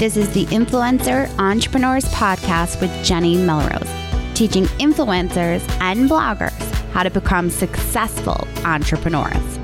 This 0.00 0.16
is 0.16 0.32
the 0.32 0.46
Influencer 0.46 1.28
Entrepreneurs 1.38 2.06
Podcast 2.06 2.80
with 2.80 3.04
Jenny 3.04 3.36
Melrose, 3.36 3.86
teaching 4.32 4.64
influencers 4.78 5.60
and 5.78 6.08
bloggers 6.08 6.58
how 6.92 7.02
to 7.02 7.10
become 7.10 7.50
successful 7.50 8.48
entrepreneurs. 8.64 9.59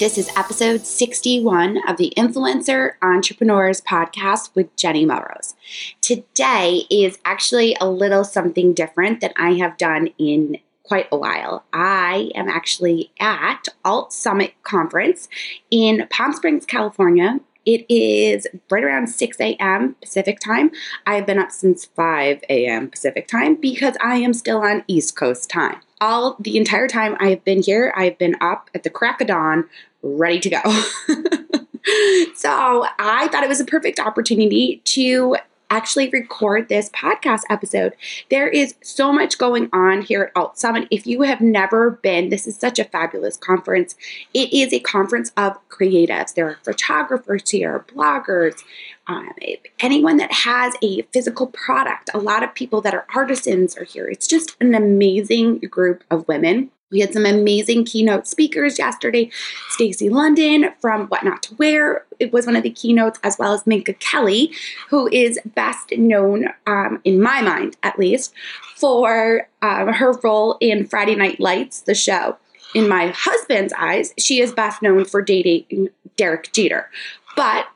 This 0.00 0.16
is 0.16 0.30
episode 0.34 0.86
61 0.86 1.86
of 1.86 1.98
the 1.98 2.14
Influencer 2.16 2.92
Entrepreneurs 3.02 3.82
Podcast 3.82 4.48
with 4.54 4.74
Jenny 4.74 5.04
Melrose. 5.04 5.54
Today 6.00 6.84
is 6.88 7.18
actually 7.26 7.76
a 7.78 7.86
little 7.86 8.24
something 8.24 8.72
different 8.72 9.20
that 9.20 9.34
I 9.36 9.58
have 9.58 9.76
done 9.76 10.08
in 10.16 10.56
quite 10.84 11.06
a 11.12 11.18
while. 11.18 11.64
I 11.74 12.30
am 12.34 12.48
actually 12.48 13.12
at 13.20 13.68
Alt 13.84 14.14
Summit 14.14 14.54
Conference 14.62 15.28
in 15.70 16.06
Palm 16.08 16.32
Springs, 16.32 16.64
California. 16.64 17.38
It 17.66 17.84
is 17.90 18.46
right 18.70 18.82
around 18.82 19.08
6 19.08 19.38
a.m. 19.38 19.96
Pacific 20.00 20.40
time. 20.40 20.70
I've 21.06 21.26
been 21.26 21.38
up 21.38 21.50
since 21.50 21.84
5 21.84 22.42
a.m. 22.48 22.88
Pacific 22.88 23.28
time 23.28 23.54
because 23.54 23.96
I 24.02 24.16
am 24.16 24.32
still 24.32 24.62
on 24.62 24.82
East 24.88 25.14
Coast 25.14 25.50
time 25.50 25.82
all 26.00 26.36
the 26.40 26.56
entire 26.56 26.88
time 26.88 27.16
I 27.20 27.28
have 27.30 27.44
been 27.44 27.62
here, 27.62 27.92
I've 27.94 28.16
been 28.18 28.36
up 28.40 28.70
at 28.74 28.82
the 28.82 28.90
crack 28.90 29.20
of 29.20 29.26
dawn, 29.26 29.68
ready 30.02 30.40
to 30.40 30.50
go. 30.50 30.60
so 32.34 32.86
I 32.98 33.28
thought 33.28 33.42
it 33.42 33.48
was 33.48 33.60
a 33.60 33.64
perfect 33.64 33.98
opportunity 33.98 34.80
to 34.84 35.36
actually 35.70 36.08
record 36.10 36.68
this 36.68 36.90
podcast 36.90 37.42
episode. 37.48 37.94
There 38.28 38.48
is 38.48 38.74
so 38.82 39.12
much 39.12 39.38
going 39.38 39.70
on 39.72 40.02
here 40.02 40.24
at 40.24 40.32
Alt 40.36 40.58
Summit. 40.58 40.88
If 40.90 41.06
you 41.06 41.22
have 41.22 41.40
never 41.40 41.92
been, 41.92 42.28
this 42.28 42.46
is 42.46 42.56
such 42.56 42.78
a 42.78 42.84
fabulous 42.84 43.36
conference. 43.36 43.94
It 44.34 44.52
is 44.52 44.72
a 44.72 44.80
conference 44.80 45.32
of 45.36 45.56
creatives. 45.68 46.34
There 46.34 46.48
are 46.48 46.58
photographers 46.64 47.48
here, 47.48 47.84
bloggers, 47.94 48.62
um, 49.06 49.30
anyone 49.78 50.16
that 50.18 50.32
has 50.32 50.74
a 50.82 51.02
physical 51.12 51.46
product. 51.46 52.10
A 52.12 52.18
lot 52.18 52.42
of 52.42 52.54
people 52.54 52.80
that 52.82 52.94
are 52.94 53.06
artisans 53.14 53.76
are 53.76 53.84
here. 53.84 54.08
It's 54.08 54.26
just 54.26 54.56
an 54.60 54.74
amazing 54.74 55.58
group 55.60 56.04
of 56.10 56.26
women. 56.26 56.70
We 56.90 57.00
had 57.00 57.12
some 57.12 57.26
amazing 57.26 57.84
keynote 57.84 58.26
speakers 58.26 58.78
yesterday. 58.78 59.30
Stacy 59.70 60.08
London 60.08 60.70
from 60.80 61.06
What 61.06 61.24
Not 61.24 61.42
to 61.44 61.54
Wear 61.54 62.04
it 62.20 62.32
was 62.32 62.46
one 62.46 62.54
of 62.54 62.62
the 62.62 62.70
keynotes, 62.70 63.18
as 63.24 63.38
well 63.38 63.52
as 63.52 63.66
Minka 63.66 63.94
Kelly, 63.94 64.52
who 64.88 65.08
is 65.10 65.40
best 65.54 65.90
known, 65.92 66.50
um, 66.66 67.00
in 67.04 67.20
my 67.20 67.40
mind 67.40 67.76
at 67.82 67.98
least, 67.98 68.32
for 68.76 69.48
um, 69.62 69.88
her 69.88 70.12
role 70.22 70.56
in 70.60 70.86
Friday 70.86 71.16
Night 71.16 71.40
Lights, 71.40 71.80
the 71.80 71.94
show. 71.94 72.36
In 72.74 72.88
my 72.88 73.08
husband's 73.08 73.72
eyes, 73.76 74.14
she 74.16 74.40
is 74.40 74.52
best 74.52 74.80
known 74.80 75.04
for 75.04 75.22
dating 75.22 75.88
Derek 76.16 76.52
Jeter. 76.52 76.88
But 77.34 77.66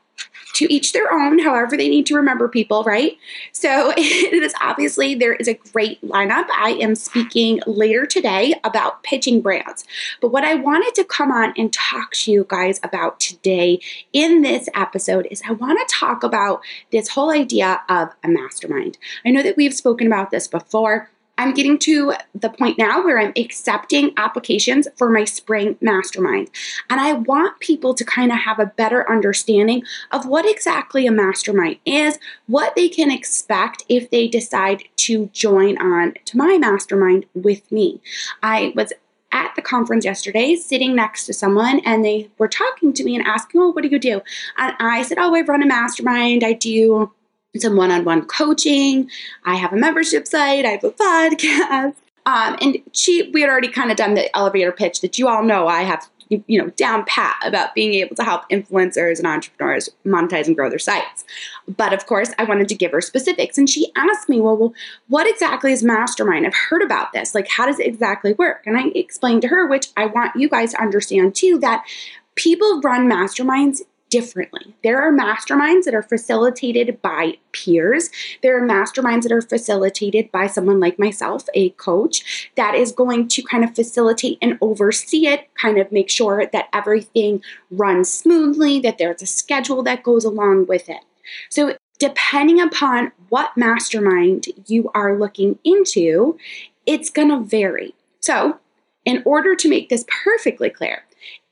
to 0.55 0.73
each 0.73 0.93
their 0.93 1.11
own, 1.11 1.39
however, 1.39 1.75
they 1.75 1.89
need 1.89 2.05
to 2.05 2.15
remember 2.15 2.47
people, 2.47 2.83
right? 2.83 3.17
So 3.51 3.93
it 3.97 4.43
is 4.43 4.53
obviously 4.61 5.13
there 5.13 5.33
is 5.33 5.47
a 5.47 5.53
great 5.73 6.01
lineup. 6.01 6.45
I 6.57 6.77
am 6.81 6.95
speaking 6.95 7.59
later 7.67 8.05
today 8.05 8.53
about 8.63 9.03
pitching 9.03 9.41
brands. 9.41 9.83
But 10.21 10.29
what 10.29 10.43
I 10.43 10.55
wanted 10.55 10.95
to 10.95 11.03
come 11.03 11.31
on 11.31 11.53
and 11.57 11.71
talk 11.71 12.11
to 12.13 12.31
you 12.31 12.45
guys 12.47 12.79
about 12.83 13.19
today 13.19 13.79
in 14.13 14.41
this 14.41 14.69
episode 14.73 15.27
is 15.29 15.41
I 15.47 15.51
want 15.51 15.77
to 15.87 15.95
talk 15.95 16.23
about 16.23 16.61
this 16.91 17.09
whole 17.09 17.31
idea 17.31 17.81
of 17.89 18.09
a 18.23 18.29
mastermind. 18.29 18.97
I 19.25 19.31
know 19.31 19.43
that 19.43 19.57
we've 19.57 19.73
spoken 19.73 20.07
about 20.07 20.31
this 20.31 20.47
before. 20.47 21.09
I'm 21.37 21.53
getting 21.53 21.77
to 21.79 22.13
the 22.33 22.49
point 22.49 22.77
now 22.77 23.03
where 23.03 23.19
I'm 23.19 23.33
accepting 23.35 24.13
applications 24.17 24.87
for 24.95 25.09
my 25.09 25.25
spring 25.25 25.77
mastermind. 25.81 26.49
And 26.89 26.99
I 26.99 27.13
want 27.13 27.59
people 27.59 27.93
to 27.93 28.05
kind 28.05 28.31
of 28.31 28.39
have 28.39 28.59
a 28.59 28.65
better 28.65 29.09
understanding 29.09 29.83
of 30.11 30.25
what 30.25 30.49
exactly 30.49 31.05
a 31.07 31.11
mastermind 31.11 31.77
is, 31.85 32.19
what 32.47 32.75
they 32.75 32.87
can 32.87 33.11
expect 33.11 33.83
if 33.89 34.09
they 34.09 34.27
decide 34.27 34.83
to 34.97 35.29
join 35.33 35.77
on 35.77 36.13
to 36.25 36.37
my 36.37 36.57
mastermind 36.57 37.25
with 37.33 37.69
me. 37.71 38.01
I 38.41 38.73
was 38.75 38.93
at 39.31 39.53
the 39.55 39.61
conference 39.61 40.05
yesterday 40.05 40.55
sitting 40.55 40.95
next 40.95 41.25
to 41.25 41.33
someone 41.33 41.79
and 41.79 42.05
they 42.05 42.29
were 42.37 42.47
talking 42.47 42.93
to 42.93 43.03
me 43.03 43.15
and 43.15 43.27
asking, 43.27 43.59
Oh, 43.59 43.71
what 43.71 43.83
do 43.83 43.89
you 43.89 43.99
do? 43.99 44.21
And 44.57 44.75
I 44.79 45.03
said, 45.03 45.17
Oh, 45.19 45.35
I 45.35 45.41
run 45.41 45.61
a 45.61 45.65
mastermind. 45.65 46.43
I 46.43 46.53
do 46.53 47.11
some 47.59 47.75
one-on-one 47.75 48.25
coaching. 48.25 49.09
I 49.43 49.55
have 49.55 49.73
a 49.73 49.77
membership 49.77 50.27
site. 50.27 50.65
I 50.65 50.69
have 50.69 50.83
a 50.83 50.91
podcast. 50.91 51.95
Um, 52.25 52.57
and 52.59 52.77
she, 52.91 53.29
we 53.33 53.41
had 53.41 53.49
already 53.49 53.67
kind 53.67 53.91
of 53.91 53.97
done 53.97 54.15
the 54.15 54.35
elevator 54.35 54.71
pitch 54.71 55.01
that 55.01 55.19
you 55.19 55.27
all 55.27 55.43
know 55.43 55.67
I 55.67 55.83
have, 55.83 56.09
you 56.29 56.59
know, 56.59 56.69
down 56.71 57.05
pat 57.05 57.35
about 57.45 57.75
being 57.75 57.93
able 57.93 58.15
to 58.15 58.23
help 58.23 58.49
influencers 58.49 59.19
and 59.19 59.27
entrepreneurs 59.27 59.89
monetize 60.07 60.47
and 60.47 60.55
grow 60.55 60.67
their 60.67 60.79
sites. 60.79 61.23
But 61.67 61.93
of 61.93 62.07
course, 62.07 62.31
I 62.39 62.43
wanted 62.45 62.67
to 62.69 62.75
give 62.75 62.93
her 62.93 63.01
specifics. 63.01 63.59
And 63.59 63.69
she 63.69 63.91
asked 63.95 64.27
me, 64.27 64.41
well, 64.41 64.57
well, 64.57 64.73
what 65.07 65.27
exactly 65.27 65.71
is 65.71 65.83
mastermind? 65.83 66.47
I've 66.47 66.55
heard 66.55 66.81
about 66.81 67.13
this. 67.13 67.35
Like, 67.35 67.47
how 67.47 67.67
does 67.67 67.79
it 67.79 67.85
exactly 67.85 68.33
work? 68.33 68.63
And 68.65 68.75
I 68.75 68.87
explained 68.95 69.43
to 69.43 69.49
her, 69.49 69.67
which 69.67 69.89
I 69.95 70.07
want 70.07 70.35
you 70.35 70.49
guys 70.49 70.71
to 70.71 70.81
understand 70.81 71.35
too, 71.35 71.59
that 71.59 71.85
people 72.33 72.81
run 72.81 73.07
masterminds 73.07 73.81
differently. 74.09 74.75
There 74.83 75.01
are 75.01 75.11
masterminds 75.11 75.83
that 75.83 75.95
are 75.95 76.03
facilitated 76.03 77.01
by 77.01 77.37
peers. 77.51 78.09
There 78.41 78.57
are 78.57 78.67
masterminds 78.67 79.23
that 79.23 79.31
are 79.31 79.41
facilitated 79.41 80.31
by 80.31 80.47
someone 80.47 80.79
like 80.79 80.99
myself, 80.99 81.47
a 81.53 81.71
coach, 81.71 82.51
that 82.55 82.75
is 82.75 82.91
going 82.91 83.27
to 83.29 83.43
kind 83.43 83.63
of 83.63 83.75
facilitate 83.75 84.37
and 84.41 84.57
oversee 84.61 85.27
it, 85.27 85.49
kind 85.55 85.77
of 85.77 85.91
make 85.91 86.09
sure 86.09 86.45
that 86.51 86.69
everything 86.73 87.41
runs 87.71 88.11
smoothly, 88.11 88.79
that 88.81 88.97
there's 88.97 89.21
a 89.21 89.27
schedule 89.27 89.83
that 89.83 90.03
goes 90.03 90.25
along 90.25 90.67
with 90.67 90.89
it. 90.89 91.03
So, 91.49 91.75
depending 91.97 92.59
upon 92.59 93.11
what 93.29 93.55
mastermind 93.55 94.47
you 94.67 94.91
are 94.93 95.17
looking 95.17 95.57
into, 95.63 96.37
it's 96.85 97.09
going 97.09 97.29
to 97.29 97.39
vary. 97.39 97.95
So, 98.19 98.59
in 99.05 99.21
order 99.25 99.55
to 99.55 99.69
make 99.69 99.89
this 99.89 100.05
perfectly 100.23 100.69
clear, 100.69 101.04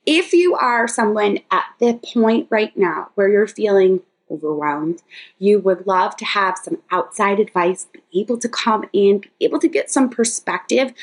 if 0.06 0.34
you 0.34 0.56
are 0.56 0.88
someone 0.88 1.40
at 1.52 1.66
the 1.80 2.00
point 2.14 2.48
right 2.50 2.76
now 2.76 3.10
where 3.16 3.30
you're 3.30 3.48
feeling 3.48 4.02
overwhelmed, 4.30 5.02
you 5.38 5.60
would 5.60 5.86
love 5.86 6.16
to 6.18 6.26
have 6.26 6.58
some 6.58 6.80
outside 6.92 7.40
advice, 7.40 7.88
be 7.94 8.22
able 8.22 8.38
to 8.38 8.50
come 8.50 8.86
in, 8.94 9.20
be 9.20 9.30
able 9.42 9.60
to 9.60 9.68
get 9.68 9.92
some 9.92 10.10
perspective 10.10 10.94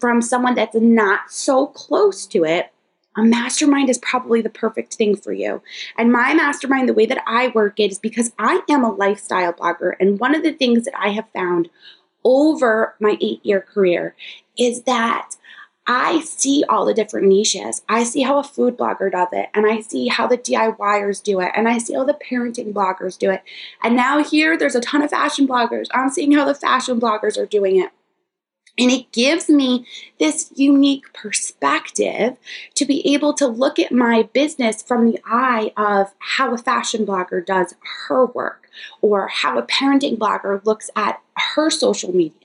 from 0.00 0.20
someone 0.20 0.54
that's 0.54 0.76
not 0.76 1.30
so 1.30 1.66
close 1.66 2.26
to 2.26 2.44
it, 2.44 2.72
a 3.16 3.22
mastermind 3.22 3.90
is 3.90 3.98
probably 3.98 4.40
the 4.40 4.50
perfect 4.50 4.94
thing 4.94 5.16
for 5.16 5.32
you. 5.32 5.62
And 5.98 6.12
my 6.12 6.32
mastermind, 6.32 6.88
the 6.88 6.94
way 6.94 7.06
that 7.06 7.22
I 7.26 7.48
work 7.48 7.80
it 7.80 7.90
is 7.90 7.98
because 7.98 8.32
I 8.38 8.62
am 8.68 8.84
a 8.84 8.92
lifestyle 8.92 9.52
blogger. 9.52 9.94
And 9.98 10.20
one 10.20 10.34
of 10.34 10.42
the 10.42 10.52
things 10.52 10.84
that 10.84 10.94
I 10.98 11.10
have 11.10 11.26
found 11.34 11.68
over 12.24 12.94
my 13.00 13.16
eight 13.20 13.44
year 13.44 13.60
career 13.60 14.14
is 14.56 14.82
that 14.82 15.30
I 15.92 16.20
see 16.20 16.62
all 16.68 16.84
the 16.84 16.94
different 16.94 17.26
niches. 17.26 17.82
I 17.88 18.04
see 18.04 18.22
how 18.22 18.38
a 18.38 18.44
food 18.44 18.78
blogger 18.78 19.10
does 19.10 19.26
it, 19.32 19.48
and 19.54 19.66
I 19.66 19.80
see 19.80 20.06
how 20.06 20.28
the 20.28 20.38
DIYers 20.38 21.20
do 21.20 21.40
it, 21.40 21.50
and 21.56 21.66
I 21.66 21.78
see 21.78 21.94
how 21.94 22.04
the 22.04 22.14
parenting 22.14 22.72
bloggers 22.72 23.18
do 23.18 23.28
it. 23.32 23.42
And 23.82 23.96
now 23.96 24.22
here, 24.22 24.56
there's 24.56 24.76
a 24.76 24.80
ton 24.80 25.02
of 25.02 25.10
fashion 25.10 25.48
bloggers. 25.48 25.88
I'm 25.92 26.08
seeing 26.08 26.30
how 26.30 26.44
the 26.44 26.54
fashion 26.54 27.00
bloggers 27.00 27.36
are 27.36 27.44
doing 27.44 27.80
it. 27.80 27.90
And 28.78 28.92
it 28.92 29.10
gives 29.10 29.48
me 29.48 29.84
this 30.20 30.52
unique 30.54 31.12
perspective 31.12 32.36
to 32.76 32.84
be 32.84 33.12
able 33.12 33.34
to 33.34 33.48
look 33.48 33.80
at 33.80 33.90
my 33.90 34.28
business 34.32 34.84
from 34.84 35.10
the 35.10 35.18
eye 35.26 35.72
of 35.76 36.14
how 36.20 36.54
a 36.54 36.58
fashion 36.58 37.04
blogger 37.04 37.44
does 37.44 37.74
her 38.06 38.26
work 38.26 38.68
or 39.00 39.26
how 39.26 39.58
a 39.58 39.64
parenting 39.64 40.16
blogger 40.16 40.64
looks 40.64 40.88
at 40.94 41.20
her 41.36 41.68
social 41.68 42.14
media 42.14 42.39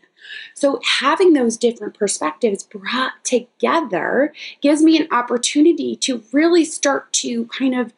so, 0.54 0.80
having 1.00 1.34
those 1.34 1.58
different 1.58 1.98
perspectives 1.98 2.64
brought 2.64 3.24
together 3.24 4.34
gives 4.62 4.82
me 4.82 4.98
an 4.98 5.08
opportunity 5.12 5.96
to 5.98 6.24
really 6.32 6.66
start 6.66 7.12
to 7.14 7.46
kind 7.48 7.76
of 7.76 7.94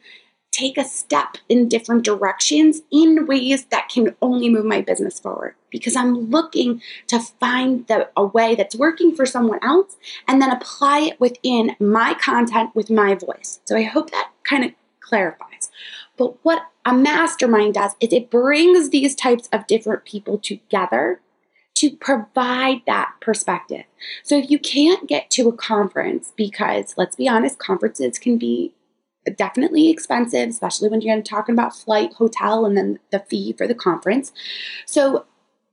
take 0.51 0.77
a 0.77 0.83
step 0.83 1.37
in 1.49 1.69
different 1.69 2.03
directions 2.03 2.81
in 2.91 3.27
ways 3.27 3.65
that 3.65 3.89
can 3.89 4.15
only 4.23 4.49
move 4.49 4.65
my 4.65 4.81
business 4.81 5.19
forward 5.19 5.53
because 5.69 5.95
I'm 5.95 6.31
looking 6.31 6.81
to 7.07 7.19
find 7.19 7.85
the, 7.87 8.09
a 8.17 8.25
way 8.25 8.55
that's 8.55 8.75
working 8.75 9.15
for 9.15 9.25
someone 9.25 9.59
else 9.61 9.97
and 10.27 10.41
then 10.41 10.49
apply 10.49 11.01
it 11.01 11.19
within 11.19 11.75
my 11.79 12.15
content 12.15 12.75
with 12.75 12.89
my 12.89 13.13
voice. 13.13 13.59
So 13.65 13.75
I 13.75 13.83
hope 13.83 14.09
that 14.11 14.31
kind 14.43 14.65
of 14.65 14.71
clarifies. 14.99 15.69
But 16.17 16.43
what 16.43 16.63
a 16.85 16.93
mastermind 16.93 17.75
does 17.75 17.91
is 17.99 18.11
it 18.11 18.31
brings 18.31 18.89
these 18.89 19.13
types 19.13 19.47
of 19.53 19.67
different 19.67 20.05
people 20.05 20.39
together 20.39 21.21
to 21.77 21.91
provide 21.91 22.81
that 22.87 23.13
perspective. 23.21 23.83
So 24.23 24.37
if 24.37 24.49
you 24.49 24.59
can't 24.59 25.07
get 25.07 25.29
to 25.31 25.47
a 25.47 25.53
conference, 25.53 26.33
because 26.35 26.95
let's 26.97 27.15
be 27.15 27.27
honest, 27.27 27.59
conferences 27.59 28.17
can 28.17 28.37
be 28.37 28.73
definitely 29.35 29.89
expensive, 29.89 30.49
especially 30.49 30.89
when 30.89 31.01
you're 31.01 31.21
talking 31.21 31.53
about 31.53 31.75
flight, 31.75 32.13
hotel, 32.13 32.65
and 32.65 32.77
then 32.77 32.99
the 33.11 33.19
fee 33.19 33.53
for 33.53 33.67
the 33.67 33.75
conference. 33.75 34.31
So 34.85 35.25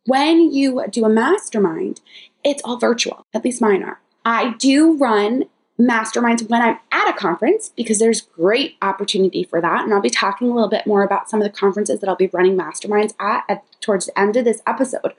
when 0.06 0.52
you 0.52 0.84
do 0.90 1.04
a 1.04 1.08
mastermind, 1.08 2.00
it's 2.42 2.62
all 2.64 2.78
virtual. 2.78 3.24
At 3.32 3.44
least 3.44 3.62
mine 3.62 3.82
are. 3.82 4.00
I 4.24 4.54
do 4.58 4.96
run 4.96 5.44
masterminds 5.80 6.48
when 6.48 6.62
I'm 6.62 6.78
at 6.92 7.08
a 7.08 7.12
conference 7.12 7.72
because 7.76 7.98
there's 7.98 8.20
great 8.20 8.76
opportunity 8.80 9.44
for 9.44 9.60
that. 9.60 9.84
And 9.84 9.92
I'll 9.92 10.00
be 10.00 10.10
talking 10.10 10.48
a 10.48 10.54
little 10.54 10.68
bit 10.68 10.86
more 10.86 11.02
about 11.02 11.28
some 11.28 11.40
of 11.40 11.44
the 11.44 11.58
conferences 11.58 12.00
that 12.00 12.08
I'll 12.08 12.16
be 12.16 12.30
running 12.32 12.56
masterminds 12.56 13.14
at, 13.18 13.44
at 13.48 13.64
towards 13.80 14.06
the 14.06 14.18
end 14.18 14.36
of 14.36 14.44
this 14.44 14.62
episode. 14.66 15.14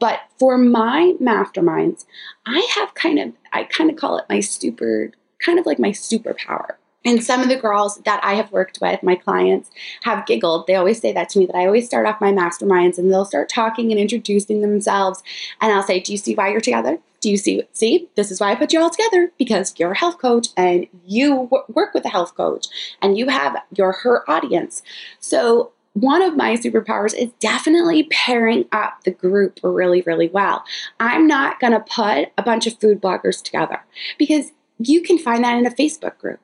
But 0.00 0.20
for 0.38 0.58
my 0.58 1.14
masterminds, 1.20 2.06
I 2.46 2.66
have 2.76 2.94
kind 2.94 3.18
of, 3.18 3.32
I 3.52 3.64
kind 3.64 3.90
of 3.90 3.96
call 3.96 4.18
it 4.18 4.24
my 4.28 4.40
super, 4.40 5.10
kind 5.40 5.58
of 5.58 5.66
like 5.66 5.78
my 5.78 5.90
superpower. 5.90 6.76
And 7.04 7.24
some 7.24 7.40
of 7.40 7.48
the 7.48 7.56
girls 7.56 7.96
that 8.04 8.22
I 8.24 8.34
have 8.34 8.52
worked 8.52 8.80
with, 8.82 9.02
my 9.02 9.14
clients, 9.14 9.70
have 10.02 10.26
giggled. 10.26 10.66
They 10.66 10.74
always 10.74 11.00
say 11.00 11.12
that 11.12 11.28
to 11.30 11.38
me 11.38 11.46
that 11.46 11.56
I 11.56 11.66
always 11.66 11.86
start 11.86 12.06
off 12.06 12.20
my 12.20 12.32
masterminds 12.32 12.98
and 12.98 13.10
they'll 13.10 13.24
start 13.24 13.48
talking 13.48 13.90
and 13.90 14.00
introducing 14.00 14.60
themselves. 14.60 15.22
And 15.60 15.72
I'll 15.72 15.82
say, 15.82 16.00
Do 16.00 16.12
you 16.12 16.18
see 16.18 16.34
why 16.34 16.50
you're 16.50 16.60
together? 16.60 16.98
Do 17.20 17.30
you 17.30 17.36
see? 17.36 17.62
See, 17.72 18.08
this 18.14 18.30
is 18.30 18.40
why 18.40 18.50
I 18.50 18.56
put 18.56 18.72
you 18.72 18.80
all 18.80 18.90
together 18.90 19.32
because 19.38 19.74
you're 19.78 19.92
a 19.92 19.98
health 19.98 20.18
coach 20.18 20.48
and 20.56 20.86
you 21.06 21.48
w- 21.50 21.64
work 21.68 21.94
with 21.94 22.04
a 22.04 22.10
health 22.10 22.34
coach 22.36 22.66
and 23.00 23.16
you 23.16 23.28
have 23.28 23.56
your 23.74 23.92
her 23.92 24.28
audience. 24.30 24.82
So 25.18 25.72
one 26.00 26.22
of 26.22 26.36
my 26.36 26.54
superpowers 26.54 27.14
is 27.14 27.30
definitely 27.40 28.04
pairing 28.04 28.66
up 28.72 29.02
the 29.04 29.10
group 29.10 29.58
really, 29.62 30.02
really 30.02 30.28
well. 30.28 30.64
I'm 31.00 31.26
not 31.26 31.60
going 31.60 31.72
to 31.72 31.80
put 31.80 32.30
a 32.36 32.42
bunch 32.42 32.66
of 32.66 32.78
food 32.78 33.00
bloggers 33.00 33.42
together 33.42 33.80
because 34.18 34.52
you 34.78 35.02
can 35.02 35.18
find 35.18 35.42
that 35.44 35.58
in 35.58 35.66
a 35.66 35.70
Facebook 35.70 36.18
group. 36.18 36.40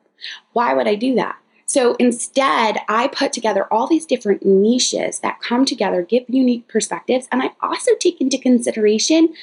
Why 0.53 0.73
would 0.73 0.87
I 0.87 0.95
do 0.95 1.15
that? 1.15 1.37
So 1.67 1.95
instead, 1.95 2.77
I 2.87 3.07
put 3.07 3.33
together 3.33 3.71
all 3.71 3.87
these 3.87 4.05
different 4.05 4.45
niches 4.45 5.19
that 5.19 5.41
come 5.41 5.65
together, 5.65 6.03
give 6.03 6.25
unique 6.27 6.67
perspectives, 6.67 7.27
and 7.31 7.41
I 7.41 7.51
also 7.61 7.91
take 7.99 8.21
into 8.21 8.37
consideration 8.37 9.33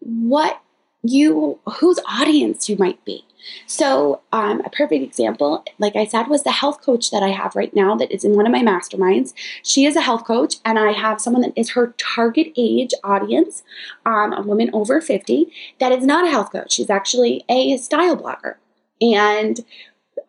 what 0.00 0.60
you, 1.02 1.58
whose 1.78 1.98
audience 2.08 2.68
you 2.68 2.76
might 2.76 3.04
be. 3.04 3.24
So, 3.66 4.20
um, 4.32 4.60
a 4.60 4.70
perfect 4.70 5.02
example, 5.02 5.64
like 5.78 5.96
I 5.96 6.06
said, 6.06 6.28
was 6.28 6.44
the 6.44 6.52
health 6.52 6.80
coach 6.80 7.10
that 7.10 7.24
I 7.24 7.30
have 7.30 7.56
right 7.56 7.74
now 7.74 7.96
that 7.96 8.12
is 8.12 8.24
in 8.24 8.36
one 8.36 8.46
of 8.46 8.52
my 8.52 8.62
masterminds. 8.62 9.32
She 9.64 9.84
is 9.84 9.96
a 9.96 10.00
health 10.00 10.24
coach, 10.24 10.56
and 10.64 10.78
I 10.78 10.92
have 10.92 11.20
someone 11.20 11.42
that 11.42 11.52
is 11.56 11.70
her 11.70 11.94
target 11.98 12.52
age 12.56 12.92
audience, 13.02 13.64
um, 14.06 14.32
a 14.32 14.42
woman 14.42 14.70
over 14.72 15.00
50, 15.00 15.52
that 15.80 15.90
is 15.90 16.06
not 16.06 16.26
a 16.26 16.30
health 16.30 16.52
coach. 16.52 16.72
She's 16.72 16.90
actually 16.90 17.44
a 17.48 17.76
style 17.78 18.16
blogger. 18.16 18.54
And 19.00 19.64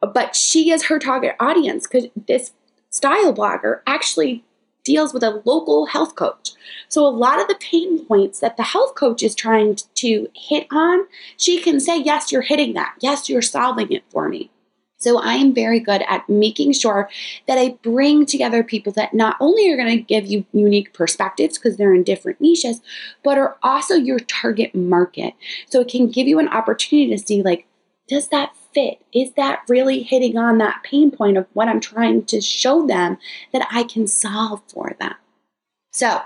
but 0.01 0.35
she 0.35 0.71
is 0.71 0.83
her 0.85 0.99
target 0.99 1.35
audience 1.39 1.87
because 1.87 2.09
this 2.27 2.51
style 2.89 3.33
blogger 3.33 3.81
actually 3.87 4.43
deals 4.83 5.13
with 5.13 5.23
a 5.23 5.41
local 5.45 5.85
health 5.85 6.15
coach. 6.15 6.51
So 6.89 7.05
a 7.05 7.09
lot 7.09 7.41
of 7.41 7.47
the 7.47 7.55
pain 7.55 8.05
points 8.05 8.39
that 8.39 8.57
the 8.57 8.63
health 8.63 8.95
coach 8.95 9.23
is 9.23 9.35
trying 9.35 9.77
to 9.95 10.27
hit 10.35 10.67
on, 10.71 11.05
she 11.37 11.61
can 11.61 11.79
say, 11.79 12.01
Yes, 12.01 12.31
you're 12.31 12.41
hitting 12.41 12.73
that. 12.73 12.95
Yes, 12.99 13.29
you're 13.29 13.41
solving 13.41 13.91
it 13.91 14.03
for 14.09 14.29
me. 14.29 14.49
So 15.03 15.19
I 15.19 15.33
am 15.33 15.53
very 15.53 15.81
good 15.81 16.01
at 16.07 16.27
making 16.29 16.71
sure 16.71 17.09
that 17.45 17.57
I 17.57 17.77
bring 17.83 18.25
together 18.25 18.63
people 18.63 18.93
that 18.93 19.13
not 19.13 19.35
only 19.41 19.69
are 19.69 19.75
going 19.75 19.97
to 19.97 20.01
give 20.01 20.25
you 20.27 20.45
unique 20.53 20.93
perspectives 20.93 21.57
because 21.57 21.75
they're 21.75 21.93
in 21.93 22.03
different 22.03 22.39
niches, 22.39 22.81
but 23.21 23.37
are 23.37 23.57
also 23.61 23.95
your 23.95 24.19
target 24.19 24.73
market. 24.73 25.33
So 25.69 25.81
it 25.81 25.89
can 25.89 26.09
give 26.09 26.27
you 26.27 26.39
an 26.39 26.47
opportunity 26.47 27.09
to 27.13 27.17
see 27.17 27.43
like, 27.43 27.67
does 28.07 28.27
that 28.29 28.55
fit? 28.73 29.01
Is 29.13 29.31
that 29.33 29.61
really 29.67 30.03
hitting 30.03 30.37
on 30.37 30.57
that 30.57 30.83
pain 30.83 31.11
point 31.11 31.37
of 31.37 31.47
what 31.53 31.67
I'm 31.67 31.79
trying 31.79 32.25
to 32.25 32.41
show 32.41 32.85
them 32.85 33.17
that 33.51 33.67
I 33.71 33.83
can 33.83 34.07
solve 34.07 34.61
for 34.67 34.95
them? 34.99 35.15
So, 35.91 36.21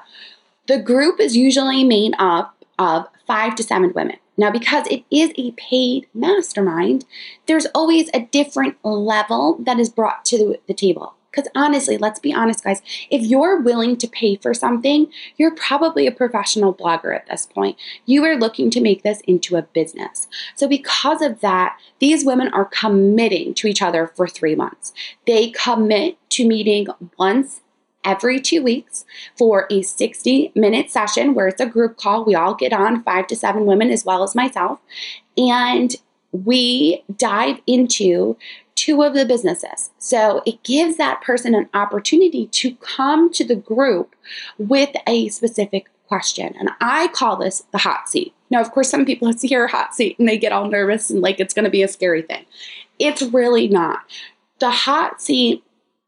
the 0.68 0.80
group 0.80 1.20
is 1.20 1.36
usually 1.36 1.84
made 1.84 2.14
up 2.20 2.66
of 2.80 3.08
five 3.26 3.56
to 3.56 3.64
seven 3.64 3.94
women. 3.94 4.18
Now, 4.38 4.52
because 4.52 4.86
it 4.88 5.04
is 5.10 5.32
a 5.38 5.52
paid 5.52 6.08
mastermind, 6.14 7.06
there's 7.48 7.66
always 7.74 8.10
a 8.14 8.22
different 8.22 8.78
level 8.84 9.58
that 9.62 9.80
is 9.80 9.90
brought 9.90 10.26
to 10.26 10.58
the 10.68 10.74
table. 10.74 11.16
Because 11.32 11.50
honestly, 11.56 11.98
let's 11.98 12.20
be 12.20 12.34
honest, 12.34 12.64
guys, 12.64 12.82
if 13.10 13.22
you're 13.22 13.62
willing 13.62 13.98
to 13.98 14.08
pay 14.08 14.38
for 14.38 14.54
something, 14.54 15.12
you're 15.38 15.56
probably 15.56 16.08
a 16.08 16.12
professional 16.12 16.74
blogger 16.74 17.16
at 17.16 17.28
this 17.28 17.46
point. 17.46 17.78
You 18.06 18.24
are 18.26 18.36
looking 18.36 18.70
to 18.72 18.82
make 18.82 19.04
this 19.04 19.22
into 19.28 19.56
a 19.56 19.62
business. 19.62 20.28
So, 20.56 20.68
because 20.68 21.22
of 21.22 21.42
that, 21.42 21.78
these 22.00 22.26
women 22.26 22.48
are 22.50 22.66
committing 22.66 23.54
to 23.56 23.68
each 23.68 23.82
other 23.82 24.08
for 24.16 24.28
three 24.28 24.56
months. 24.56 24.94
They 25.26 25.52
commit 25.52 26.18
to 26.32 26.48
meeting 26.48 26.88
once 27.18 27.62
every 28.04 28.40
two 28.40 28.64
weeks 28.64 29.06
for 29.38 29.68
a 29.70 29.82
60 29.82 30.54
minute 30.56 30.90
session 30.90 31.34
where 31.34 31.50
it's 31.50 31.62
a 31.62 31.66
group 31.66 31.98
call. 31.98 32.24
We 32.24 32.36
all 32.36 32.56
get 32.56 32.72
on, 32.72 33.04
five 33.04 33.28
to 33.28 33.36
seven 33.36 33.66
women, 33.66 33.92
as 33.92 34.06
well 34.06 34.24
as 34.24 34.34
myself. 34.34 34.80
And 35.38 35.94
we 36.32 37.04
dive 37.16 37.60
into 37.68 38.38
two 38.78 39.04
of 39.04 39.14
the 39.14 39.26
businesses. 39.26 39.90
So 39.98 40.42
it 40.46 40.64
gives 40.64 40.96
that 40.98 41.22
person 41.22 41.54
an 41.56 41.68
opportunity 41.74 42.48
to 42.48 42.76
come 42.76 43.34
to 43.34 43.44
the 43.44 43.56
group 43.56 44.16
with 44.58 44.92
a 45.08 45.28
specific 45.30 45.90
question. 46.08 46.54
And 46.58 46.70
I 46.80 47.10
call 47.10 47.36
this 47.36 47.64
the 47.72 47.80
hot 47.80 48.08
seat. 48.08 48.34
Now, 48.50 48.62
of 48.62 48.72
course, 48.72 48.90
some 48.90 49.04
people 49.04 49.32
hear 49.42 49.68
hot 49.68 49.96
seat 49.96 50.18
and 50.20 50.30
they 50.30 50.38
get 50.38 50.54
all 50.54 50.70
nervous 50.70 51.10
and 51.10 51.22
like 51.22 51.40
it's 51.40 51.54
going 51.54 51.66
to 51.66 51.72
be 51.72 51.84
a 51.84 51.88
scary 51.88 52.22
thing. 52.22 52.46
It's 53.00 53.22
really 53.22 53.68
not. 53.68 54.00
The 54.60 54.72
hot 54.72 55.22
seat 55.22 55.64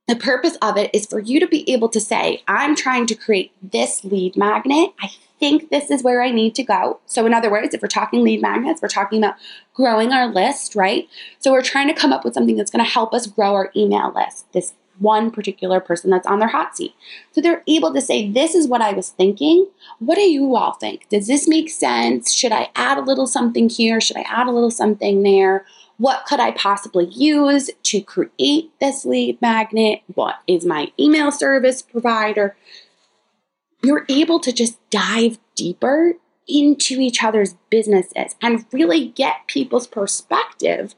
the 0.09 0.15
purpose 0.15 0.57
of 0.63 0.75
it 0.75 0.89
is 0.91 1.05
for 1.05 1.19
you 1.19 1.39
to 1.39 1.45
be 1.47 1.71
able 1.71 1.87
to 1.89 1.99
say, 1.99 2.41
I'm 2.47 2.75
trying 2.75 3.05
to 3.05 3.15
create 3.15 3.51
this 3.61 4.03
lead 4.03 4.35
magnet. 4.35 4.89
I 4.99 5.11
think 5.39 5.69
this 5.69 5.91
is 5.91 6.01
where 6.01 6.23
I 6.23 6.31
need 6.31 6.55
to 6.55 6.63
go. 6.63 6.99
So, 7.05 7.27
in 7.27 7.33
other 7.35 7.51
words, 7.51 7.75
if 7.75 7.83
we're 7.83 7.89
talking 7.89 8.23
lead 8.23 8.41
magnets, 8.41 8.81
we're 8.81 8.87
talking 8.87 9.19
about 9.19 9.35
growing 9.79 10.11
our 10.11 10.27
list, 10.27 10.75
right? 10.75 11.07
So, 11.39 11.51
we're 11.51 11.61
trying 11.61 11.87
to 11.87 11.93
come 11.93 12.11
up 12.11 12.25
with 12.25 12.33
something 12.33 12.57
that's 12.57 12.69
going 12.69 12.83
to 12.83 12.91
help 12.91 13.13
us 13.13 13.27
grow 13.27 13.53
our 13.53 13.71
email 13.75 14.11
list, 14.13 14.51
this 14.51 14.73
one 14.97 15.31
particular 15.31 15.79
person 15.79 16.09
that's 16.09 16.27
on 16.27 16.39
their 16.39 16.49
hot 16.49 16.75
seat. 16.75 16.93
So, 17.31 17.39
they're 17.39 17.63
able 17.67 17.93
to 17.93 18.01
say, 18.01 18.29
This 18.29 18.55
is 18.55 18.67
what 18.67 18.81
I 18.81 18.91
was 18.91 19.09
thinking. 19.09 19.67
What 19.99 20.15
do 20.15 20.21
you 20.21 20.55
all 20.55 20.73
think? 20.73 21.07
Does 21.09 21.27
this 21.27 21.47
make 21.47 21.69
sense? 21.69 22.33
Should 22.33 22.51
I 22.51 22.69
add 22.75 22.97
a 22.97 23.03
little 23.03 23.27
something 23.27 23.69
here? 23.69 24.01
Should 24.01 24.17
I 24.17 24.25
add 24.27 24.47
a 24.47 24.51
little 24.51 24.71
something 24.71 25.23
there? 25.23 25.65
What 25.97 26.25
could 26.25 26.39
I 26.39 26.51
possibly 26.51 27.05
use 27.05 27.69
to 27.83 28.01
create 28.01 28.71
this 28.79 29.05
lead 29.05 29.41
magnet? 29.41 30.01
What 30.13 30.39
is 30.47 30.65
my 30.65 30.91
email 30.99 31.31
service 31.31 31.81
provider? 31.81 32.55
you're 33.83 34.05
able 34.09 34.39
to 34.39 34.51
just 34.51 34.77
dive 34.89 35.39
deeper 35.55 36.13
into 36.49 36.99
each 36.99 37.23
other's 37.23 37.55
businesses 37.69 38.35
and 38.41 38.65
really 38.71 39.09
get 39.09 39.47
people's 39.47 39.87
perspective 39.87 40.95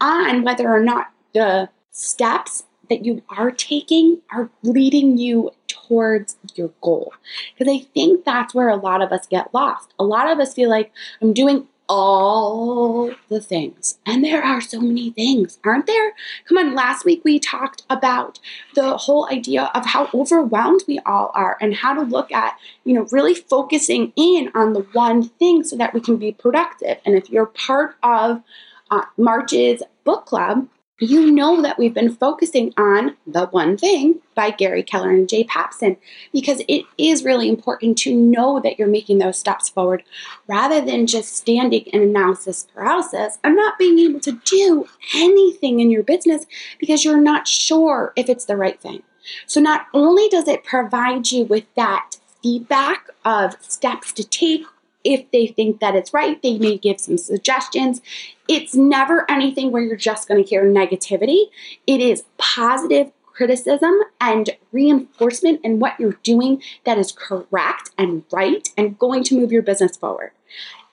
on 0.00 0.42
whether 0.42 0.68
or 0.68 0.80
not 0.80 1.10
the 1.34 1.68
steps 1.90 2.64
that 2.88 3.04
you 3.04 3.22
are 3.28 3.50
taking 3.50 4.20
are 4.32 4.50
leading 4.62 5.16
you 5.18 5.50
towards 5.66 6.36
your 6.54 6.70
goal. 6.80 7.12
Because 7.56 7.72
I 7.72 7.84
think 7.94 8.24
that's 8.24 8.54
where 8.54 8.68
a 8.68 8.76
lot 8.76 9.02
of 9.02 9.12
us 9.12 9.26
get 9.26 9.52
lost. 9.54 9.94
A 9.98 10.04
lot 10.04 10.30
of 10.30 10.38
us 10.38 10.54
feel 10.54 10.70
like 10.70 10.92
I'm 11.20 11.32
doing 11.32 11.66
all 11.94 13.10
the 13.28 13.38
things. 13.38 13.98
And 14.06 14.24
there 14.24 14.42
are 14.42 14.62
so 14.62 14.80
many 14.80 15.10
things, 15.10 15.58
aren't 15.62 15.86
there? 15.86 16.14
Come 16.48 16.56
on, 16.56 16.74
last 16.74 17.04
week 17.04 17.20
we 17.22 17.38
talked 17.38 17.82
about 17.90 18.40
the 18.74 18.96
whole 18.96 19.28
idea 19.30 19.70
of 19.74 19.84
how 19.84 20.08
overwhelmed 20.14 20.80
we 20.88 21.00
all 21.00 21.30
are 21.34 21.58
and 21.60 21.74
how 21.74 21.92
to 21.92 22.00
look 22.00 22.32
at, 22.32 22.58
you 22.84 22.94
know, 22.94 23.06
really 23.12 23.34
focusing 23.34 24.10
in 24.16 24.50
on 24.54 24.72
the 24.72 24.86
one 24.94 25.24
thing 25.24 25.64
so 25.64 25.76
that 25.76 25.92
we 25.92 26.00
can 26.00 26.16
be 26.16 26.32
productive. 26.32 26.96
And 27.04 27.14
if 27.14 27.28
you're 27.28 27.44
part 27.44 27.96
of 28.02 28.42
uh, 28.90 29.02
March's 29.18 29.82
book 30.04 30.24
club, 30.24 30.68
you 31.02 31.32
know 31.32 31.60
that 31.62 31.78
we've 31.78 31.94
been 31.94 32.14
focusing 32.14 32.72
on 32.76 33.16
The 33.26 33.46
One 33.46 33.76
Thing 33.76 34.20
by 34.36 34.50
Gary 34.50 34.84
Keller 34.84 35.10
and 35.10 35.28
Jay 35.28 35.42
Papasan 35.42 35.96
because 36.32 36.62
it 36.68 36.84
is 36.96 37.24
really 37.24 37.48
important 37.48 37.98
to 37.98 38.14
know 38.14 38.60
that 38.60 38.78
you're 38.78 38.86
making 38.86 39.18
those 39.18 39.36
steps 39.36 39.68
forward 39.68 40.04
rather 40.46 40.80
than 40.80 41.08
just 41.08 41.34
standing 41.34 41.82
in 41.86 42.02
analysis 42.02 42.68
paralysis 42.72 43.38
and 43.42 43.56
not 43.56 43.78
being 43.78 43.98
able 43.98 44.20
to 44.20 44.40
do 44.44 44.88
anything 45.14 45.80
in 45.80 45.90
your 45.90 46.04
business 46.04 46.46
because 46.78 47.04
you're 47.04 47.20
not 47.20 47.48
sure 47.48 48.12
if 48.14 48.28
it's 48.28 48.44
the 48.44 48.56
right 48.56 48.80
thing. 48.80 49.02
So, 49.46 49.60
not 49.60 49.86
only 49.92 50.28
does 50.28 50.46
it 50.46 50.62
provide 50.62 51.32
you 51.32 51.44
with 51.44 51.64
that 51.74 52.16
feedback 52.42 53.08
of 53.24 53.56
steps 53.60 54.12
to 54.12 54.24
take 54.24 54.62
if 55.04 55.30
they 55.30 55.46
think 55.46 55.80
that 55.80 55.94
it's 55.94 56.14
right, 56.14 56.42
they 56.42 56.58
may 56.58 56.78
give 56.78 57.00
some 57.00 57.18
suggestions. 57.18 58.00
It's 58.48 58.74
never 58.74 59.30
anything 59.30 59.72
where 59.72 59.82
you're 59.82 59.96
just 59.96 60.28
going 60.28 60.42
to 60.42 60.48
hear 60.48 60.64
negativity. 60.64 61.46
It 61.86 62.00
is 62.00 62.24
positive 62.38 63.12
criticism 63.24 63.98
and 64.20 64.50
reinforcement 64.72 65.60
in 65.64 65.78
what 65.78 65.98
you're 65.98 66.18
doing 66.22 66.62
that 66.84 66.98
is 66.98 67.12
correct 67.12 67.90
and 67.96 68.24
right 68.30 68.68
and 68.76 68.98
going 68.98 69.24
to 69.24 69.34
move 69.34 69.50
your 69.50 69.62
business 69.62 69.96
forward. 69.96 70.32